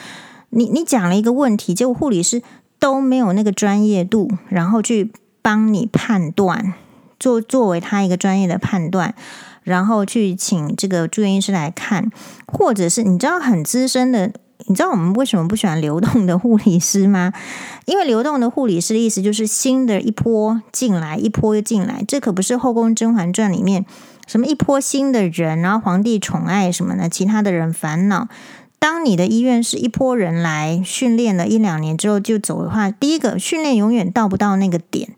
[0.50, 2.42] 你你讲了一个问题，结果护理师
[2.80, 6.74] 都没有那个专业度，然后去帮你判断，
[7.20, 9.14] 作作为他一个专业的判断，
[9.64, 12.12] 然后去请这个住院医师来看，
[12.48, 14.32] 或者是你知道很资深的，
[14.68, 17.34] 你知道我们为什么不喜欢流动的护理师吗？
[17.86, 23.86] 因为流动的护理师的意思就是新的一波进来，一波又进来，这可不是《后宫甄嬛传》里面。
[24.28, 27.08] 什么一波新的人，然后皇帝宠爱什么呢？
[27.08, 28.28] 其他的人烦恼。
[28.80, 35.16] 当你的医院是一波人来训练了一两年之后就走的话，第一个训练永远到不到那个点。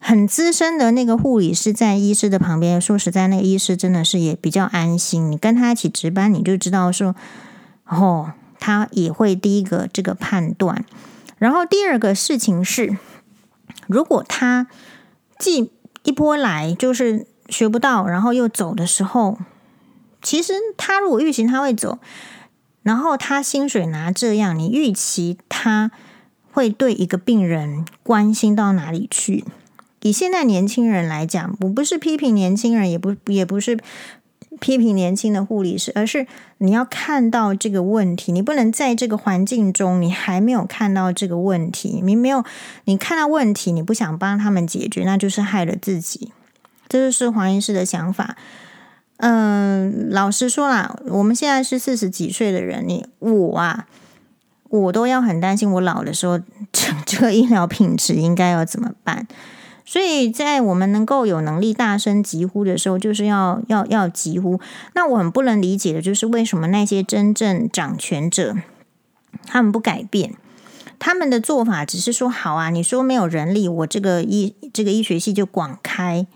[0.00, 5.30] 很资深的那个护理师在医师的旁边，说实在，那个医师真的是也比较安心。
[5.30, 7.16] 你跟他一起值班，你就知道说，
[7.86, 10.84] 哦，他也会第一个这个判断。
[11.38, 12.96] 然后第二个事情是，
[13.86, 14.68] 如果他
[15.38, 15.70] 既
[16.04, 17.26] 一波来就是。
[17.50, 19.38] 学不到，然后又走的时候，
[20.20, 21.98] 其实他如果预行他会走，
[22.88, 25.90] 然后他薪水拿这样，你预期他
[26.50, 29.44] 会对一个病人关心到哪里去？
[30.00, 33.78] 以现在年轻人来讲，我不是批评年轻人，也不也不是
[34.58, 42.42] 批评年轻的护理师，而是你要看到这个问题，你不能在这个环境中，你还没有看到这个问题，你没有
[42.86, 46.32] 你看到问题，你不想帮他们解决，那就是害了自己。
[46.88, 48.38] 这就是黄医师的想法。
[49.18, 53.86] 嗯，老实说啦，我们现在是四十几岁的人，你我啊，
[54.68, 56.38] 我都要很担心，我老的时候，
[56.72, 59.26] 这这个医疗品质应该要怎么办？
[59.84, 64.60] 所以在我们能够有能力大声疾呼的时候，就是要要要疾呼。
[64.94, 68.54] 那我很不能理解的就是，为什么那些真正掌权者，
[69.46, 70.34] 他们不改变？
[70.98, 76.26] 他们的做法只是说，好啊，你说没有人力，我这个医这个医学系就广开。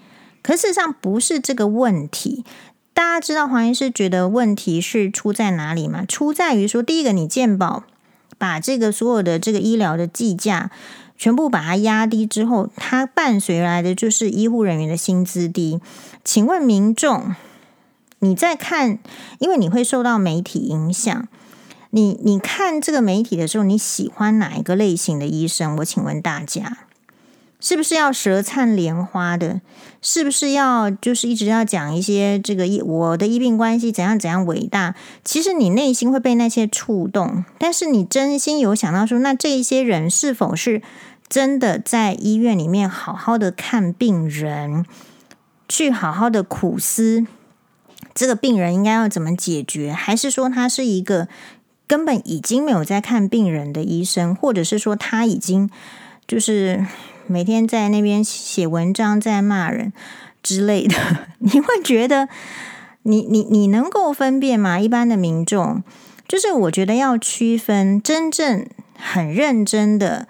[0.40, 2.44] 可事实上不是这个问题，
[2.94, 6.04] 大家知道黄医师觉得问题是出在哪里吗？
[6.06, 7.84] 出在于说，第一个，你健保
[8.36, 10.70] 把这个所有的这个医疗的计价
[11.16, 15.80] 全部把它压低之后，它伴随来的就是医护人员的薪资低。
[16.24, 17.34] 请问民众，
[18.18, 18.98] 你在看，
[19.38, 21.28] 因为你会受到媒体影响，
[21.90, 25.76] 你你看这个媒体的时候，你喜欢哪一个类型的医生？
[25.78, 26.78] 我请问大家。
[27.64, 29.60] 是不是要舌灿莲花的？
[30.02, 34.96] 是不是要就是一直要讲一些这个医我的医病关系怎样怎样伟大？
[35.24, 40.82] 其实你内心会被那些触动，但是你真心有想到说，那这一些人是否是
[41.28, 44.84] 真的在医院里面好好的看病人，
[45.68, 47.24] 去好好的苦思
[48.12, 49.92] 这个病人应该要怎么解决？
[49.92, 51.28] 还是说他是一个
[51.86, 55.70] 根本已经没有在看病人的医生，或者是说他已经
[56.26, 56.84] 就是？
[57.26, 59.92] 每天在那边写文章，在骂人
[60.42, 60.96] 之类的，
[61.38, 62.28] 你会觉得
[63.02, 64.78] 你你你能够分辨吗？
[64.78, 65.82] 一般的民众，
[66.26, 70.26] 就是我觉得要区分真正很认真的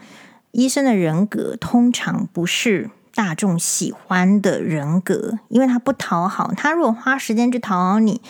[0.52, 6.52] 医生的人格，通常不是大众喜欢的人格，因为他不讨好。
[6.56, 8.20] 他如果花时间去讨好你，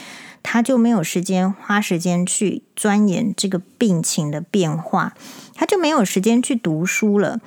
[0.43, 5.15] 他就没有时间花时间去钻研这个病情的变化，
[5.55, 7.41] 他就没有时间去读书了。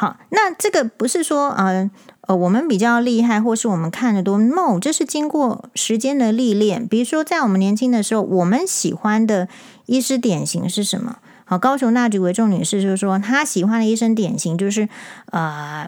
[0.00, 1.90] 好，那这个不是说呃
[2.22, 6.88] 呃我们比较厉害，或是我们看的多，no，这是经过时间的历练。
[6.88, 9.46] 比如说，在我们年轻的时候，我们喜欢的
[9.84, 11.18] 医师典型是什么？
[11.44, 14.88] 好，高雄那举维仲女士就是说，她喜欢的医生典型就是
[15.32, 15.86] 呃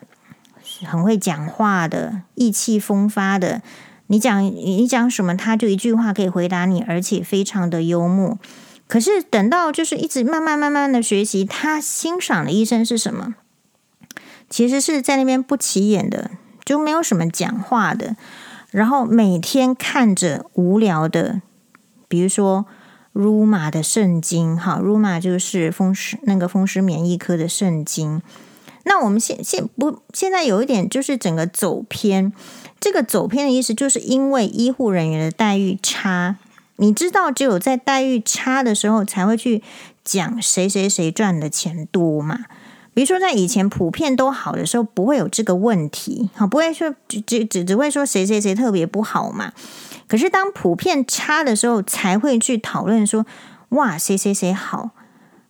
[0.84, 3.62] 很会讲话的，意气风发的。
[4.08, 8.38] 你讲你讲什么，他就一句话可以回答你，而且非常的幽默。
[8.86, 13.36] 可是等到就是一直慢慢慢慢的学习，他欣赏的医生是什么？
[14.52, 16.30] 其实是在那边不起眼的，
[16.62, 18.16] 就没有什么讲话的，
[18.70, 21.40] 然后每天看着无聊的，
[22.06, 22.66] 比如说
[23.14, 28.20] Ruma 的圣经，哈，Ruma 就是风湿那个风湿免疫科的圣经。
[28.84, 32.30] 那我们现现不现在有一点就是整个走偏，
[32.78, 36.36] 这个走偏的意思就是因为医护人员的待遇差，
[36.76, 39.62] 你知道，只有在待遇差的时候才会去
[40.04, 42.40] 讲谁谁谁赚的钱多嘛。
[42.94, 49.52] 比如说，在以前普遍都好的时候，不会有这个问题，好，不会说只只只只会说谁谁谁特别不好嘛。
[50.06, 53.24] 可是当普遍差的时候，才会去讨论说，
[53.70, 54.90] 哇，谁谁谁好。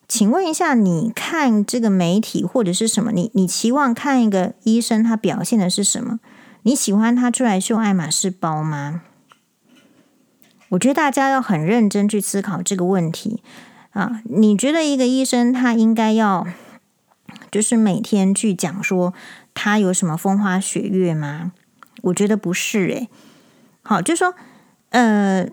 [0.06, 3.10] 请问一下，你看这个媒体或者是什么？
[3.12, 6.20] 你你期望看一个医生他表现的是什么？
[6.64, 9.02] 你喜欢他出来秀爱马仕包吗？
[10.68, 13.42] 我觉得大家要很认真去思考这个问题
[13.90, 14.22] 啊！
[14.24, 16.46] 你觉得一个医生他应该要
[17.52, 19.14] 就是每天去讲说
[19.54, 21.52] 他有什么风花雪月吗？
[22.02, 23.08] 我觉得不是诶。
[23.82, 24.34] 好，就说
[24.90, 25.46] 呃。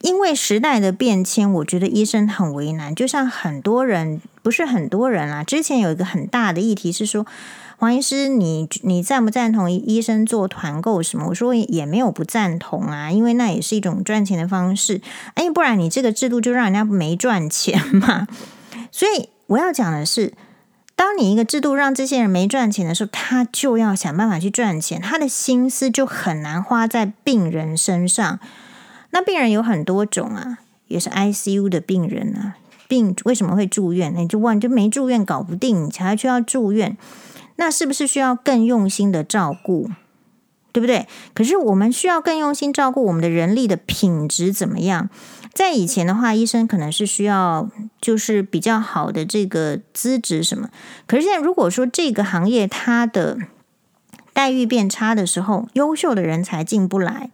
[0.00, 2.94] 因为时代的变迁，我觉得医生很为难。
[2.94, 5.42] 就像很多人，不是很多人啊。
[5.42, 7.24] 之前有一个很大的议题是说，
[7.78, 11.28] 黄医师，你你赞不赞同医生做团购什么？
[11.28, 15.00] 我说也没有不赞同啊，因为那也是一种赚钱的方式。
[15.36, 18.28] 哎，不然你这个制度就让人家没赚钱嘛。
[18.92, 20.34] 所以我要讲的是，
[20.96, 28.38] 当你一个制度让这些人没赚钱的时候，他就要想办法去赚钱，他的心思就很难花在病人身上。
[29.10, 32.56] 那病人有很多种啊，也是 ICU 的病人啊。
[32.86, 34.14] 病为什么会住院？
[34.14, 36.96] 你就问，就没住院搞不定，你才需要住院。
[37.56, 39.90] 那是不是需要更用心的照顾？
[40.74, 41.06] 对不对？
[41.34, 45.08] 可是我们需要更用心照顾我们的人力的品质怎么样？
[45.54, 47.70] 在以前的话，医生可能是需要
[48.00, 50.68] 就是比较好的这个资质什么。
[51.06, 53.38] 可是现在如果说这个行业它的
[54.32, 57.30] 待遇变差的时候，优秀的人才进不来。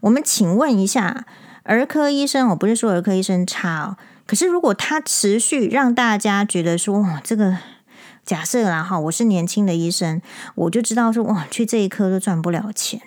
[0.00, 1.24] 我们请问一下，
[1.62, 7.56] 儿科医生，我不是说儿科医生差哦，可是如果他持续让大家觉得说，哇，这个
[8.24, 10.22] 假设啦哈，我是年轻的医生，
[10.54, 13.00] 我就知道说，哇，去这一科都赚不了钱。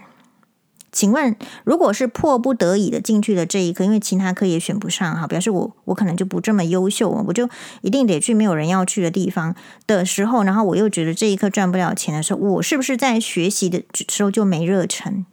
[0.92, 1.36] 请问，
[1.66, 7.50] 如果是迫不得已的进去的这一科，因为其他科也选不上哈，表示我我可能就不这么优秀，我就
[7.82, 9.54] 一定得去没有人要去的地方
[9.88, 15.26] 的时候，然后我又觉得这一科赚不了钱的时候，我是不是在学习的时候就没热忱？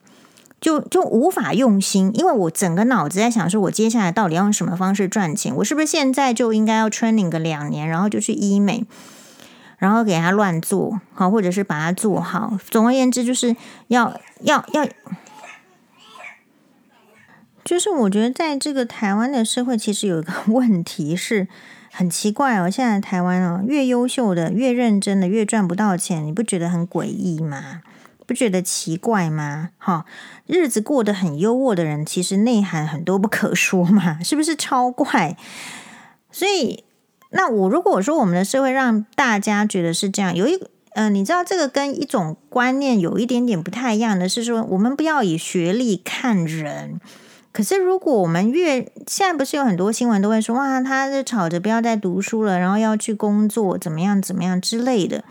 [0.61, 5.55] 就就无法用心，因为我整个脑子在想说，我接下来到底要用什么方式赚钱？
[5.57, 8.85] 我是不是现在就应该要 training 个两年，然后就去医美，
[9.83, 12.57] 然后给他乱做好，或者是把它做好？
[12.70, 13.57] 总而言之，就是
[13.89, 14.87] 要要要，
[17.64, 21.49] 就是我觉得在这个台湾的社会，其实有一个问题是
[21.91, 22.70] 很奇怪哦。
[22.70, 27.83] 现在台湾哦，越优秀的、越认真的、越赚不到钱，你不觉得很诡异吗？
[28.24, 29.70] 不觉得奇怪吗？
[29.78, 30.07] 哈，
[30.47, 35.37] 日子过得很优渥的人，其实内涵很多不可说嘛，是不是超怪？
[36.30, 36.85] 所以，
[37.33, 40.59] 那我如果说我们的社会让大家觉得是这样，有一
[40.95, 47.01] 呃，你知道这个跟一种观念有一点点不太一样的是说，我们不要以学历看人。
[47.51, 55.22] 可是，如果我们越现在不是有很多新闻都会说，哇，他是吵着不要再读书了，然后要去工作，怎么样怎么样之类的。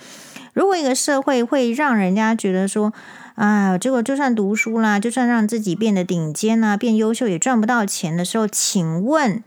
[0.54, 2.94] 如果一个社会会让人家觉得说，
[3.34, 9.44] 啊，结果就算读书啦，就算让自己变得顶尖啊，变优秀也赚不到钱的时候，请问，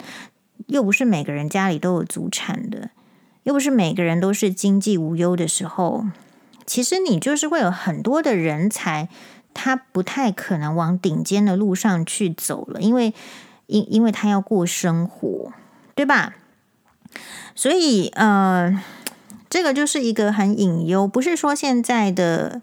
[0.66, 2.90] 又不是每个人家里都有祖产的，
[3.42, 6.06] 又不是每个人都是经济无忧的时候，
[6.66, 9.08] 其实你就是会有很多的人才，
[9.52, 13.14] 他不太可能往顶尖的路上去走了，因为
[13.66, 15.52] 因因为他要过生活，
[15.94, 16.34] 对吧？
[17.54, 18.82] 所以，呃。
[19.50, 22.60] 这个就是一个很隐忧，不是说现在的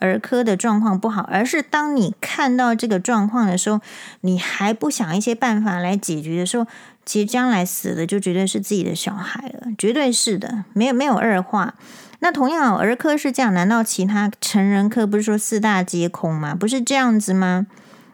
[0.00, 3.80] 儿科的状况不好，而是当你看到这个状况的时候，
[4.22, 6.66] 你还不想一些办法来解决的时候，
[7.04, 11.74] 其实将来死的就绝对是自己的小孩了，绝对是的，没有没有二话。
[12.20, 16.54] 那同样，儿科是这样，难道其他成人科不是说四大皆空吗？
[16.54, 17.66] 不是这样子吗？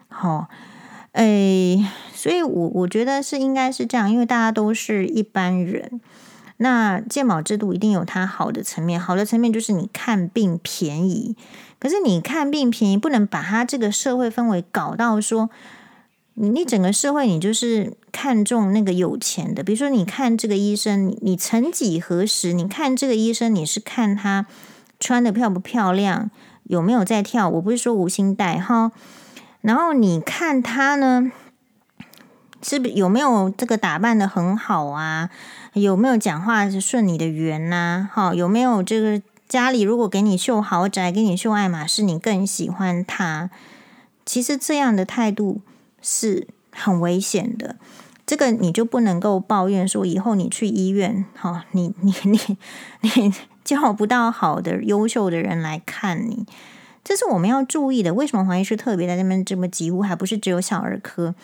[0.09, 0.49] 好、哦，
[1.12, 6.01] 诶，所以我我觉得是应该是这样，因为大家都是一般人。
[6.61, 11.36] 那健保制度一定有它好的层面，好的层面就是你看病便宜。
[11.78, 15.51] 可是你看病便宜，不能把它这个社会氛围搞到说，
[16.41, 19.64] 你你整个社会你就是看重那个有钱的。
[19.64, 24.47] 比如说，你看这个医生，你曾几何时，你看这个医生，你是看他
[25.01, 26.30] 穿的漂不漂亮，
[26.62, 27.49] 有没有在跳？
[27.49, 28.93] 我不是说无心带哈。
[29.62, 31.32] 然后你看他呢，
[32.62, 35.30] 是不有没有这个打扮的很好啊？
[35.72, 38.09] 有没有讲话是顺你的缘呐？
[38.12, 43.51] 哈，有没有这个家里如果给你秀豪宅，给你秀爱马仕，你更喜欢他？
[44.24, 45.61] 其实这样的态度
[46.01, 47.76] 是很危险的。
[48.26, 52.59] 这个你就不能够抱怨说以后你去医院，哈，你你你
[53.01, 53.32] 你
[53.64, 56.44] 叫不到好的优秀的人来看你，
[57.03, 58.12] 这是我们要注意的。
[58.12, 60.03] 为什么黄医师特别在那边这么急呼？
[60.03, 61.34] 还不是只有小儿科？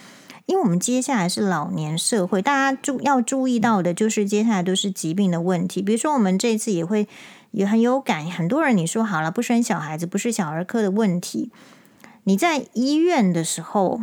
[0.44, 5.80] 因为我们接下来是老年社会，大家注要注意到的就是接下来都是疾病的问题。
[5.80, 7.08] 比如说，我们这次也会
[7.52, 11.50] 也很有感，很多人你说好了不生小孩子不是小儿科的问题，
[12.24, 14.02] 你在医院的时候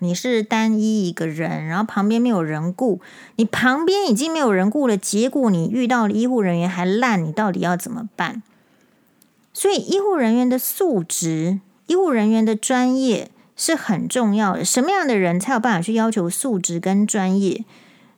[0.00, 3.00] 你是单一一个人，然后旁边没有人顾，
[3.36, 8.42] 你旁边已经没有人顾了，结果你遇到了医护人员还烂，你到底要怎么办？
[9.52, 14.64] 所以，医护人员的素质、医护人员的专业是很重要的。
[14.64, 17.64] 什么样的人才有办法去要求素质跟专业？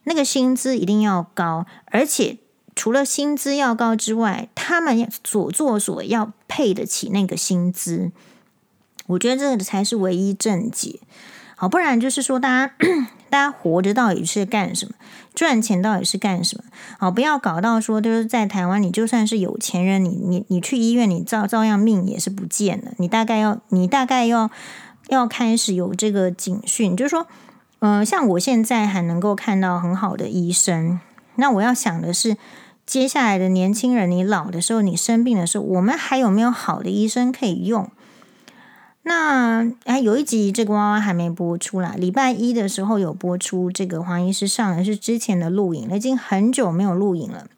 [0.04, 2.36] 那个薪资一定要高，而且
[2.74, 8.10] 除了薪资要高之外，他们所做所要配得起那个薪资。
[9.06, 11.00] 我觉得这个才是唯一正解。
[11.60, 12.74] 好，不然就是说，大家
[13.28, 14.94] 大家活着到底是干什么？
[15.34, 16.64] 赚钱到底是干什么？
[16.98, 22.92] 好，不要搞到说，就是在台湾，你就算是有钱人，你你你去医院，你照照样命也是不见的。
[22.96, 24.50] 你大概要，你大概要
[25.08, 27.26] 要开始有这个警讯，就是说，
[27.80, 30.98] 嗯、像我现在还能够看到很好的医生，
[31.34, 32.38] 那我要想的是，
[32.86, 37.90] 接下来的年轻人，你老的时候，你生病的时候，我们还有没有好的医生可以用？
[39.10, 41.96] 那哎，有一集这个娃娃还没播出啦。
[41.98, 47.48] 礼拜一的时候有播出，这个黄医师上的是之前的录影，已经很久没有录影了。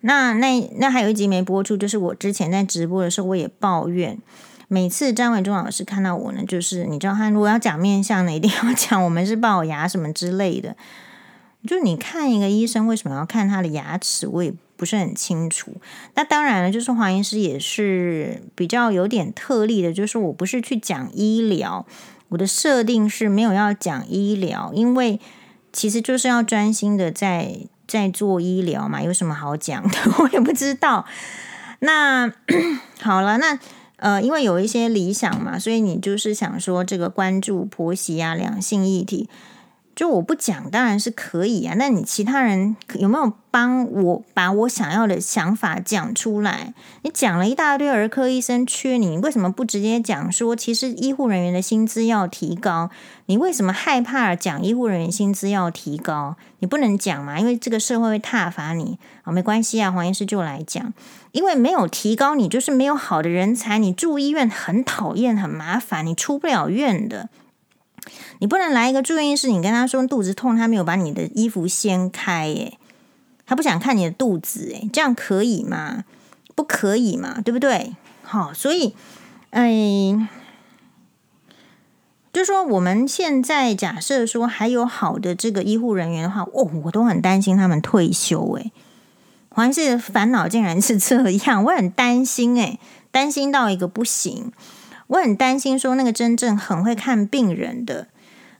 [0.00, 4.18] 那那那还有一集没播出，就是我之前在直播的时候，我也抱怨，
[4.66, 10.74] 每次张伟忠老师看到我呢，就是你知道他如果要讲面相呢，一定要讲我们是龅牙什么之类的。
[11.64, 14.26] 就你看一个医生为什么要看他的牙齿？
[14.26, 14.52] 我也。
[14.82, 15.76] 不是很清楚。
[16.16, 21.86] 那当然了，就是黄医师也是比较有点特例的，就是我不是去讲医疗，
[22.30, 25.20] 我的设定是没有要讲医疗，因为
[25.72, 29.96] 其实就是要专心的在在做医疗嘛，有什么好讲的？
[30.18, 31.06] 我也不知道。
[31.78, 32.32] 那
[33.00, 33.56] 好了，那
[33.98, 39.28] 呃，因为有一些理想嘛，所以你就是想说这个关注婆媳啊、两性议题。
[39.94, 41.74] 就我不讲，当然是可以啊。
[41.76, 46.72] 那你其他人有没有帮我把我想要的想法讲出来？
[47.02, 52.90] 你讲了一大堆儿科医生缺你，你为什么不直接讲说，其实医护人员的薪资要提高？
[53.26, 56.36] 你为什么害怕讲医护人员薪资要提高？
[56.60, 59.32] 你不能讲嘛，因为这个社会会挞伐你啊。
[59.32, 60.92] 没关系啊，黄医师就来讲，
[61.32, 67.28] 因为没有提高，你就是没有好的人才，你住医院很讨厌、很麻烦，你出不了院的。
[68.42, 72.76] 你不能来一个住院医师，你跟他说肚子痛，他没有把你的衣服掀开，诶，
[73.46, 76.02] 他不想看你的肚子，诶，这样可以吗？
[76.56, 77.94] 不可以嘛，对不对？
[78.24, 78.96] 好，所以，
[79.50, 80.28] 哎，
[82.32, 88.72] 就说我们现在假设说还有好的这个医护人员的话，哦，我都很担心他们退休，诶，
[89.50, 92.80] 黄医师的烦恼竟然是这样， 我很担心，诶，
[93.12, 94.50] 担心到一个不行。
[95.06, 98.08] 我很担心，说那个真正很会看病人的、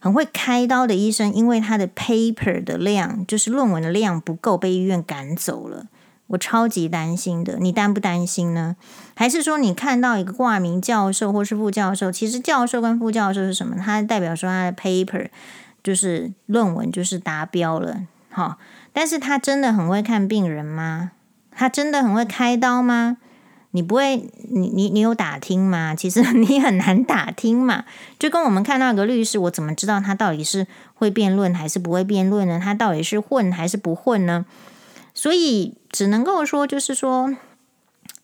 [0.03, 5.87] 很会开刀的医生，因为他的 paper 的量，就是论文的量不够，被医院赶走了。
[6.27, 8.75] 我超级担心的，你担不担心呢？
[9.15, 13.77] 还是说你看到一个挂名教授或是副教授，其实教授跟副教授是什么？
[13.77, 15.29] 他代表说他的 paper
[15.85, 18.59] 就是论文就是达标了，好，
[18.93, 21.13] 但是他真的很会看病人吗？
[21.53, 23.19] 他真的很会开刀吗？
[23.75, 24.17] 你不会，
[24.51, 25.95] 你你你有打听吗？
[25.97, 27.85] 其实你很难打听嘛。
[28.19, 32.61] 就跟我们看到个律师，我怎么知道他到底是会辩论还是不会辩论呢？
[32.63, 34.45] 他到底是混还是不混呢？
[35.15, 37.35] 所以只能够说，就是说，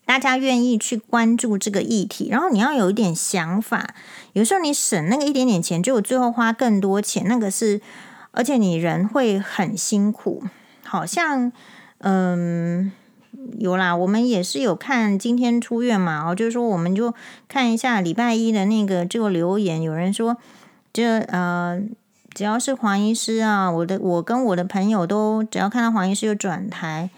[0.05, 3.95] 大家愿意去关注这个议题，然后你要有一点想法。
[4.33, 7.81] 有时候你省那个一点点钱，就最后花更多钱，那个是，
[8.31, 10.43] 而且你人会很辛苦。
[10.83, 11.51] 好像，
[11.97, 12.91] 嗯。
[13.57, 17.13] 有啦，我们也是有看今天出院嘛，哦，就是说我们就
[17.47, 20.37] 看一下礼拜一的那个这个留言，有人说，
[20.91, 21.81] 这呃，
[22.33, 27.09] 只要是黄医师啊，我的我跟我的朋友都只要看到黄医师就转台，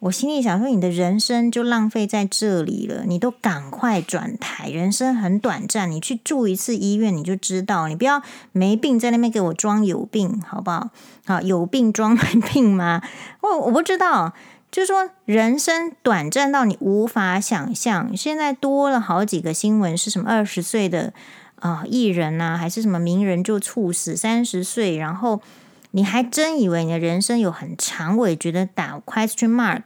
[0.00, 10.90] 我心里想说，你的人生就浪费在这里了，你都赶快转台，人生很短暂，你去住一次医院你就知道，你不要没病在那边给我装有病，好不好？
[11.24, 13.00] 好，有病装没病吗？
[13.40, 14.32] 我我不知道。
[14.72, 18.16] 就是说，人生短暂到你无法想象。
[18.16, 21.12] 现在多了好几个新闻，是什么二十岁的
[21.56, 24.16] 啊、艺人呐、还是什么名人就猝死？
[24.16, 25.42] 三十岁，然后
[25.90, 28.16] 你还真以为你的人生有很长？
[28.16, 29.82] 我也觉得打 question mark。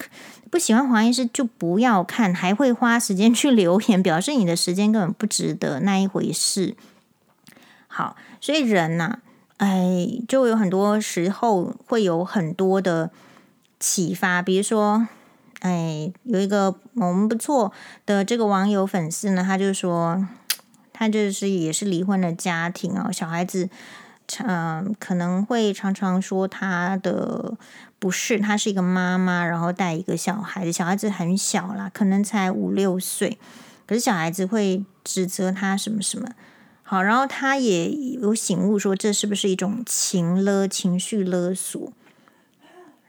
[0.53, 6.77] 不喜欢黄医师就不要看，还会花时间去留言，表示你的时间根本不值得那一回事。
[7.89, 9.19] 好，所以人呐、啊，
[9.67, 13.11] 哎，就有很多时候会有很多的。
[13.79, 15.07] 启发，比如说，
[15.61, 17.73] 哎，有一个我们不错
[18.05, 20.27] 的这个网友粉丝呢，他就说，
[20.93, 23.69] 他就是也是离婚的家庭哦，小孩子，
[24.45, 27.55] 嗯、可能会常常说他的
[27.99, 33.39] 不是，他是一个妈妈，然后带一个小孩子，小孩子很小啦，可能才五六岁，
[33.87, 36.29] 可是小孩子会指责他什么什么，
[36.83, 41.93] 好，然后他也有醒悟说，这是不是一种情勒、情绪勒索？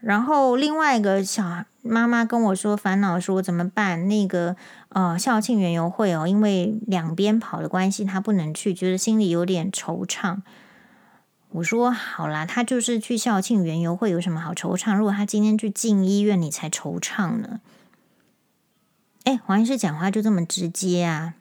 [0.00, 4.08] 然后另外一个小妈妈跟我说，烦恼说怎么办？
[4.08, 4.54] 那个
[4.90, 10.38] 呃校庆园游会哦，因为两边跑的关系，他不能去，觉得心里有点惆怅。
[11.50, 14.94] 我说好啦，他就是去校庆园游会，有什么好惆怅？
[14.94, 17.60] 如果他今天去进医院，你才惆怅呢。
[19.24, 21.34] 哎，黄医师讲话就这么直接啊。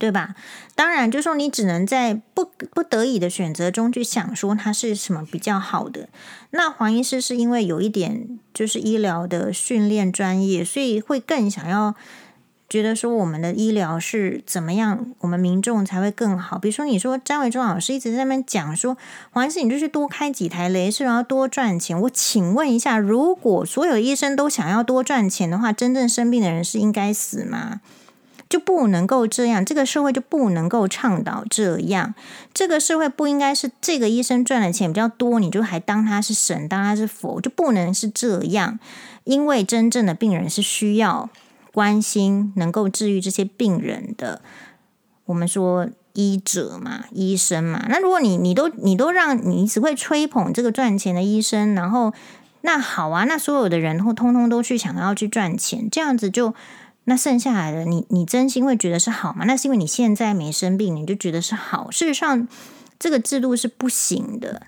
[0.00, 0.34] 对吧？
[0.74, 6.08] 当然，就说你只能在不不得已的选择中去想说它是什么比较好的。
[6.52, 11.94] 那黄医师是因为有一点就是医疗的训练专业，所以会更想要
[12.70, 16.58] 觉得说我们的医疗是怎么样，我们民众才会更好。
[16.58, 18.96] 比如说，你说张维忠老师一直在那边讲说，
[19.32, 22.00] 黄医师你就去多开几台雷士，然后多赚钱。
[22.00, 27.82] 我请问一下，如果所有医生都想要多赚钱的话，真正生病的人是应该死吗？
[28.50, 32.16] 就不能够这样，这个社会就不能够倡导这样。
[32.52, 38.80] 这个社会不应该是这个医生赚的钱比较多，你就还当他是神，当他是佛，就不能是这样。
[39.22, 41.30] 因为真正的病人是需要
[41.72, 44.42] 关心，能够治愈这些病人的。
[45.26, 47.86] 我们说医者嘛，医生嘛。
[47.88, 52.12] 那如果你你都你都让你只会吹捧这个赚钱的医生，然后
[52.62, 56.52] 那好啊，那所有的人通通都去想要去赚钱，这样子就。
[57.04, 59.44] 那剩下来的，你你真心会觉得是好吗？
[59.46, 61.90] 那是因为你现在没生病，你就觉得是好。
[61.90, 62.46] 事实上，
[62.98, 64.62] 这个制度是不行的。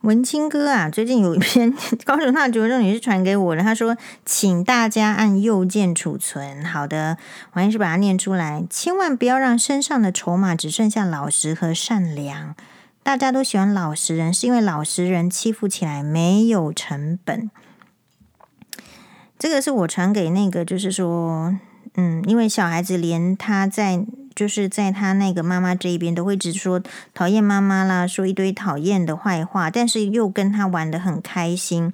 [0.00, 1.72] 文清哥啊，最近有一篇
[2.04, 3.96] 高手那九正也是传给我的，他说，
[4.26, 6.64] 请大家按右键储存。
[6.64, 7.16] 好的，
[7.52, 12.56] 我还是把它念出来，千万不要让身上的筹码只剩下老实和善良。
[13.04, 17.50] 大家都喜欢老实人，是因为老实人欺负起来没有成本。
[19.42, 21.52] 这个是我传给那个，就是说，
[21.96, 26.80] 嗯，因为小孩子连他在，就是在他那个妈妈这一边都会直说
[27.12, 31.92] 讨厌妈妈啦，说一堆讨厌的坏话，但是又跟他玩得很开心，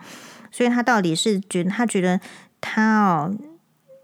[0.53, 2.21] 所以他到底是觉得他觉得
[2.61, 3.35] 他哦，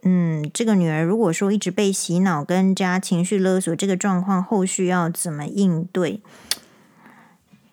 [0.04, 6.22] 嗯，这个女儿如果说一直被洗脑跟加情绪勒索，这个状况后续要怎么应对？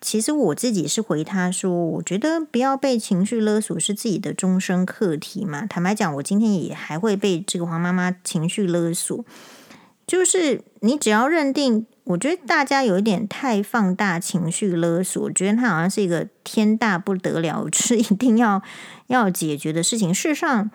[0.02, 5.64] 其实我自己是回他说，我觉得不要被情绪勒索是自己的终身课题嘛。
[5.64, 9.24] 坦白讲，我今天也还会被这个黄妈妈情绪勒索。
[10.04, 18.60] 就是你只要认定，我觉得大家有一点太放大情绪勒索，我觉得它好像是一个天大不得了， 是一定要
[19.06, 20.12] 要解决的事情。
[20.12, 20.68] 事实上，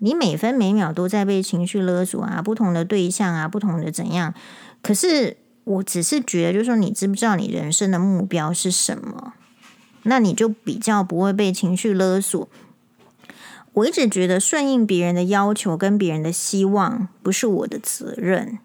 [0.00, 4.34] 你每分每秒都在被情绪勒索啊，不同的对象啊，不同的怎样，
[4.82, 5.38] 可是。
[5.64, 9.32] 我只是觉得，就是说，你知不知道你人生的目标是什么？
[10.02, 12.46] 那你就比较不会被情绪勒索。
[13.72, 18.58] 我一直觉得顺应别人的要求跟别人的希望不是我的责任。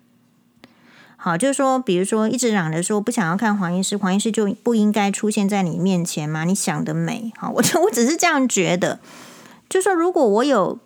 [1.16, 6.44] 好，就是说，比如说一直嚷着说不想要看黄医师，黄医师就不应该出现在你面前吗？
[6.44, 7.32] 你想得美。
[7.38, 9.00] 好，我就 我只是这样觉得。
[9.68, 10.80] 就说，如果我有，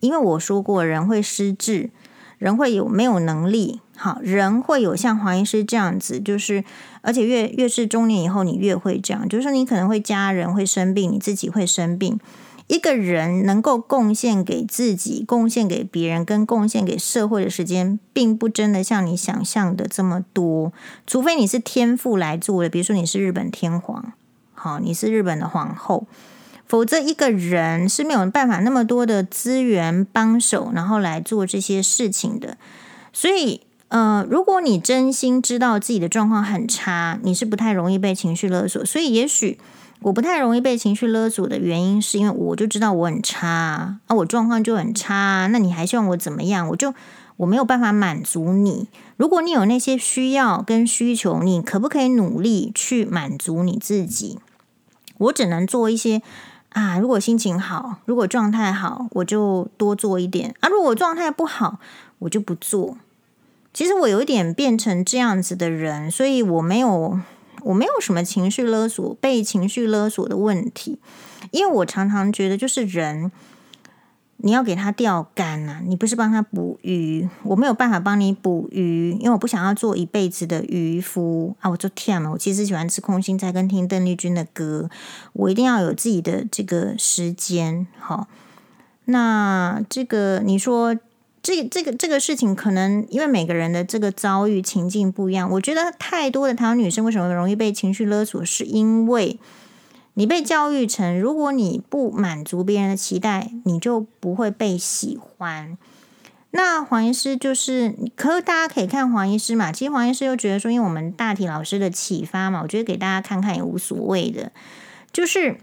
[0.00, 1.90] 因为我说过，人会失智，
[2.38, 3.80] 人会有没有能力。
[4.00, 6.62] 好，人会有像黄医师这样子，就是
[7.00, 12.20] 而且越越是中年以后，你越会这样，就是说你可能会家人会生病，你自己会生病。
[12.68, 20.72] 一个人能够贡献给自己、贡献给别人跟贡献给社会的时间，并不真的像你想象的这么多。
[21.04, 24.12] 除非你是天赋来做的，比如说你是日本天皇，
[24.54, 26.06] 好，你是日本的皇后，
[26.66, 32.56] 否则一个人是没有办法那么多的资源帮手，然后来做这些事情的。
[33.12, 33.62] 所以。
[33.88, 38.84] 呃，如果你真心知道自己的状况很差，你是不太容易被情绪勒索。
[38.84, 39.58] 所以，也许
[40.00, 45.48] 我不太容易被情绪勒索的原因，是因为我就知道我很差啊，我状况就很差。
[45.50, 46.68] 那你还希望我怎么样？
[46.68, 46.92] 我就
[47.38, 48.88] 我没有办法满足你。
[49.16, 54.38] 如果你有那些需要跟需求，你可不可以努力去满足你自己？
[55.16, 56.20] 我只能做一些
[56.68, 56.98] 啊。
[56.98, 60.68] 如果心情好，如果状态好，我就多做一点啊。
[60.68, 61.78] 如果状态不好，
[62.18, 62.98] 我就不做。
[63.78, 67.20] 其实我有一点变成这样子的人，所以我没有，
[67.62, 70.98] 我没有什么情绪勒索、被情绪勒索的问题，
[71.52, 73.30] 因为我常常觉得，就是人，
[74.38, 81.70] 你要给他钓竿啊，你不是帮他捕鱼，我没有办法帮你捕鱼，因为我不想要做一辈子的渔夫啊！
[81.70, 84.90] 我做天啊，我其实喜欢吃空心菜跟听邓丽君的歌，
[85.34, 87.86] 我一定要有自己的这个时间。
[88.00, 88.26] 好，
[89.04, 90.96] 那这个你说。
[91.42, 95.50] 这这个这个事情，可能因为每个人的这个遭遇情境不一样。
[95.50, 99.38] 我觉得太多的台湾女生为什么容易被情绪勒索，是因为
[100.14, 105.78] 你被教育成，如果你不满足别人的期待，你就不会被喜欢。
[106.50, 109.70] 那黄医师就是，可大家可以看黄医师嘛。
[109.70, 114.52] 其实黄医师又觉得说，因为我们大体老师的启发嘛，我觉得给大家看看也无所谓的，
[115.12, 115.58] 就是。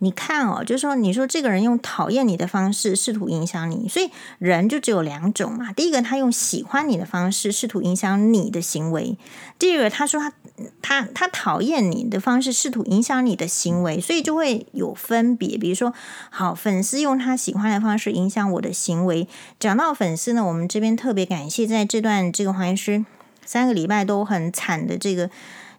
[0.00, 5.72] 你看哦，就是说，你说这个人用讨厌你的方式试图影响你，所以人就只有两种嘛。
[5.72, 9.16] 第一个，他用喜欢你的方式试图影响你的行为；
[9.58, 10.32] 第二个，他说他
[10.80, 15.58] 他他讨厌你的方式试图影响你的行为，所以就会有分别。
[15.58, 15.92] 比如说，
[16.30, 19.26] 好，粉丝用他喜欢的方式影响我的行为。
[19.58, 23.04] 讲到粉丝呢，我们这边特别感谢，在这段这个黄医师
[23.44, 25.28] 三个礼拜都很惨的这个。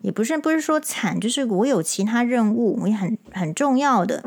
[0.01, 4.23] 也不是不是说惨，就是我有其他任务，我也很很重要的，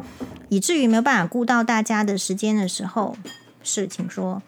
[0.51, 3.16] 以至于没有办法顾到大家的时间的时候，
[3.62, 4.43] 是，请说，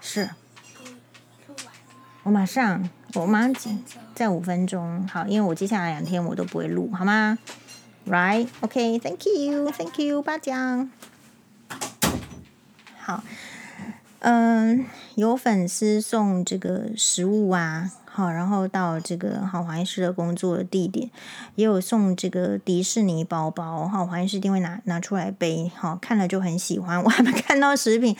[0.00, 0.30] 是，
[2.24, 3.82] 我马上，我马上
[4.14, 7.38] 在五分钟，好，因为我接下来两天我都不会录，好吗
[8.08, 10.90] ？Right，OK，Thank、you，Thank you，巴江，
[12.98, 13.22] 好，
[14.18, 14.84] 嗯，
[15.14, 17.92] 有粉丝送这个食物啊。
[18.14, 21.10] 好，然后到这个好黄医师的工作的地点，
[21.54, 27.00] 也有送这个迪士尼包包，好黄医师一定会拿拿出来背，好看了就很喜欢。
[27.04, 28.14] 我还没看到食品，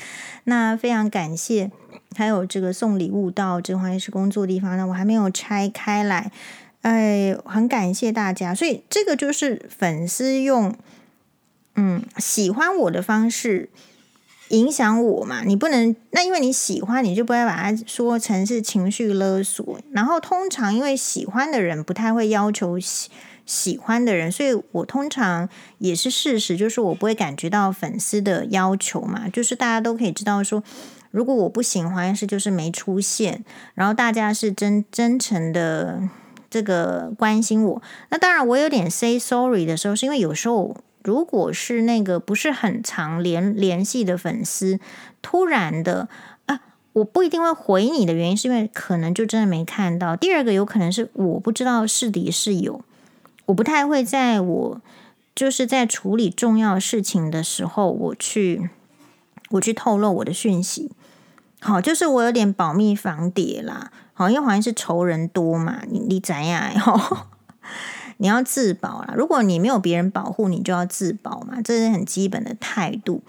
[0.45, 1.71] 那非常感谢。
[2.17, 6.33] 还有这个送礼物到这个黄医师工作的地方呢，我还没有拆开来，
[6.81, 8.55] 哎，很感谢大家。
[8.55, 10.75] 所以这个就是粉丝用
[11.77, 13.69] 嗯喜欢我的方式。
[14.53, 15.43] 影响我嘛？
[15.45, 19.81] 你不能那，因为你喜欢，你就不会把它说成是情绪勒索。
[19.91, 23.11] 然后通常因为喜欢的人不太会要求喜
[23.47, 25.49] 喜欢的人，所以我通常
[25.79, 29.29] 也是事实，就是我不会感觉到粉丝的要求嘛。
[29.29, 30.63] 就是大家都可以知道说，
[31.11, 33.45] 如果我不喜欢是就是没出现，
[33.75, 36.03] 然后大家是真真诚的
[36.51, 37.83] 这个关心我。
[38.11, 40.77] 那当然我有点 say sorry 的时候，是因为有时候。
[41.05, 44.79] 如果是那个不是很常联联系的粉丝，
[45.21, 46.09] 突然的
[46.47, 46.61] 啊，
[46.93, 50.15] 我不一定会回你的原因，是因为可能就真的没看到。
[50.15, 52.85] 第二个有可能是我不知道是敌是友，
[53.47, 54.81] 我不太会在我
[55.35, 58.71] 就是在处理重要事情的时候，我去
[59.51, 60.93] 我去透露我的讯息。
[61.61, 63.91] 好，就是我有点保密防谍啦。
[64.15, 66.71] 好，因为好像是仇人多嘛，你你怎样？
[68.23, 73.21] 你要自保啦，如果你没有别人保护，你就要自保嘛，这是很基本的态度。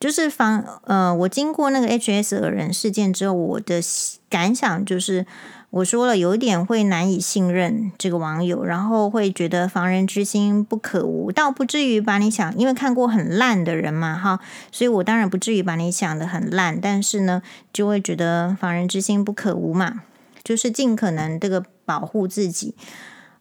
[0.00, 3.82] 就是防呃，我经过那个 HS 恶人事件之后，我的
[4.30, 5.26] 感想就是，
[5.68, 14.40] 我说了有一点会难以信任这个网友，然后会觉得防人之心不可无，倒不至于把你想，因为看过很烂的人嘛，哈，
[14.72, 20.04] 所以我当然不至于把你想得很烂，但是呢，就会觉得防人之心不可无嘛，
[20.42, 22.74] 就是尽可能这个保护自己。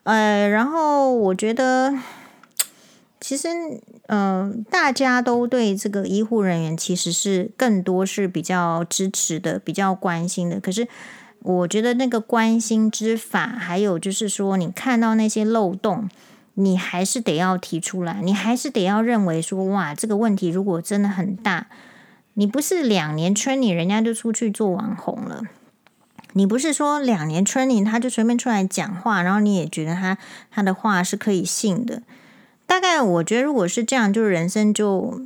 [0.08, 1.94] 呃，然后我觉得，
[3.20, 3.50] 其实，
[4.08, 10.62] 嗯、大家都对这个医护人员其实是更多是比较支持的，比较关心的。
[10.62, 10.88] 可是，
[11.42, 16.10] 我觉得那个关心之法，还有就是说，你看到那些漏洞，
[16.54, 21.68] 你还是得要提出来，你还是得要认为说，哇，这个问题如果真的很大，
[22.36, 25.42] 你不是两年春你人家就出去做网红了。
[26.38, 30.20] 你不是说两年春龄他就随便出来讲话，然后你也觉得他
[30.52, 32.04] 他的话是可以信的？
[32.68, 35.22] 大概我觉得，如果是这样，就是人生就，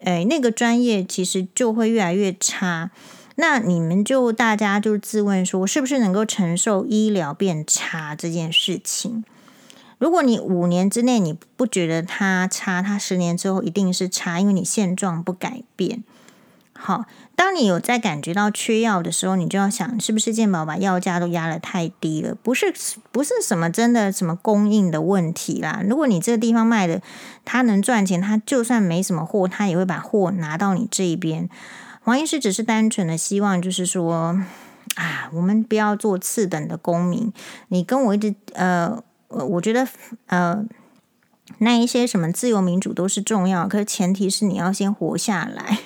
[0.00, 2.90] 诶，那个专业其实就会越来越差。
[3.36, 9.22] 那你们就大家就自问说，是不是能够承受医疗变差这件事情？
[9.98, 16.02] 如果你五年之内你不觉得它差，它十年之后一定是差，因为你现状不改变。
[16.72, 17.04] 好。
[17.38, 22.34] 当你有在感觉到缺药的时候，你就要想，是不是健保把药价都压得太低了？
[22.34, 22.74] 不是，
[23.12, 25.80] 不是什么真的什么供应的问题啦。
[25.88, 27.00] 如果你这个地方卖的，
[27.44, 31.48] 他能赚钱，他就算没什么货，他也会把货拿到你这一边。
[32.02, 34.36] 黄医师只是单纯的希望，就是说，
[34.96, 37.32] 啊，我们不要做次等的公民。
[37.68, 39.86] 你跟我一直，呃，我觉得，
[40.26, 40.64] 呃，
[41.58, 45.78] 那一些什么自由民主都是重要，可是前提是你要先活下来。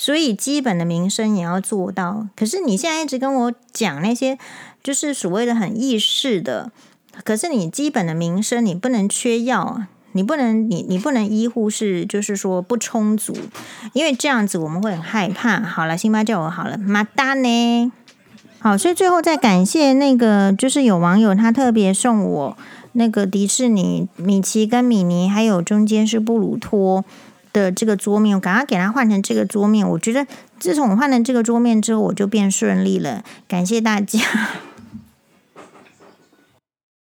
[0.00, 4.38] 所以基本的民生也要做到，可是你现在一直跟我讲那些，
[4.82, 6.72] 就是所谓的很意识的，
[7.22, 13.36] 可是你基本的民生你不能缺药啊，你不能你你不能医护是就是说不充足，
[13.92, 15.60] 因为这样子我们会很害怕。
[15.60, 17.92] 好了，辛巴叫我好了，马达呢？
[18.58, 22.56] 好，所以最后再感谢那个，就是有网友他特别送我
[22.92, 27.04] 那个迪士尼米奇跟米妮，还有中间是布鲁托。
[27.52, 29.88] 的这个桌面，我赶快给它换成这个桌面。
[29.88, 30.26] 我觉得
[30.58, 33.22] 自从我换了这个桌面之后，我就变顺利了。
[33.48, 34.18] 感谢大家。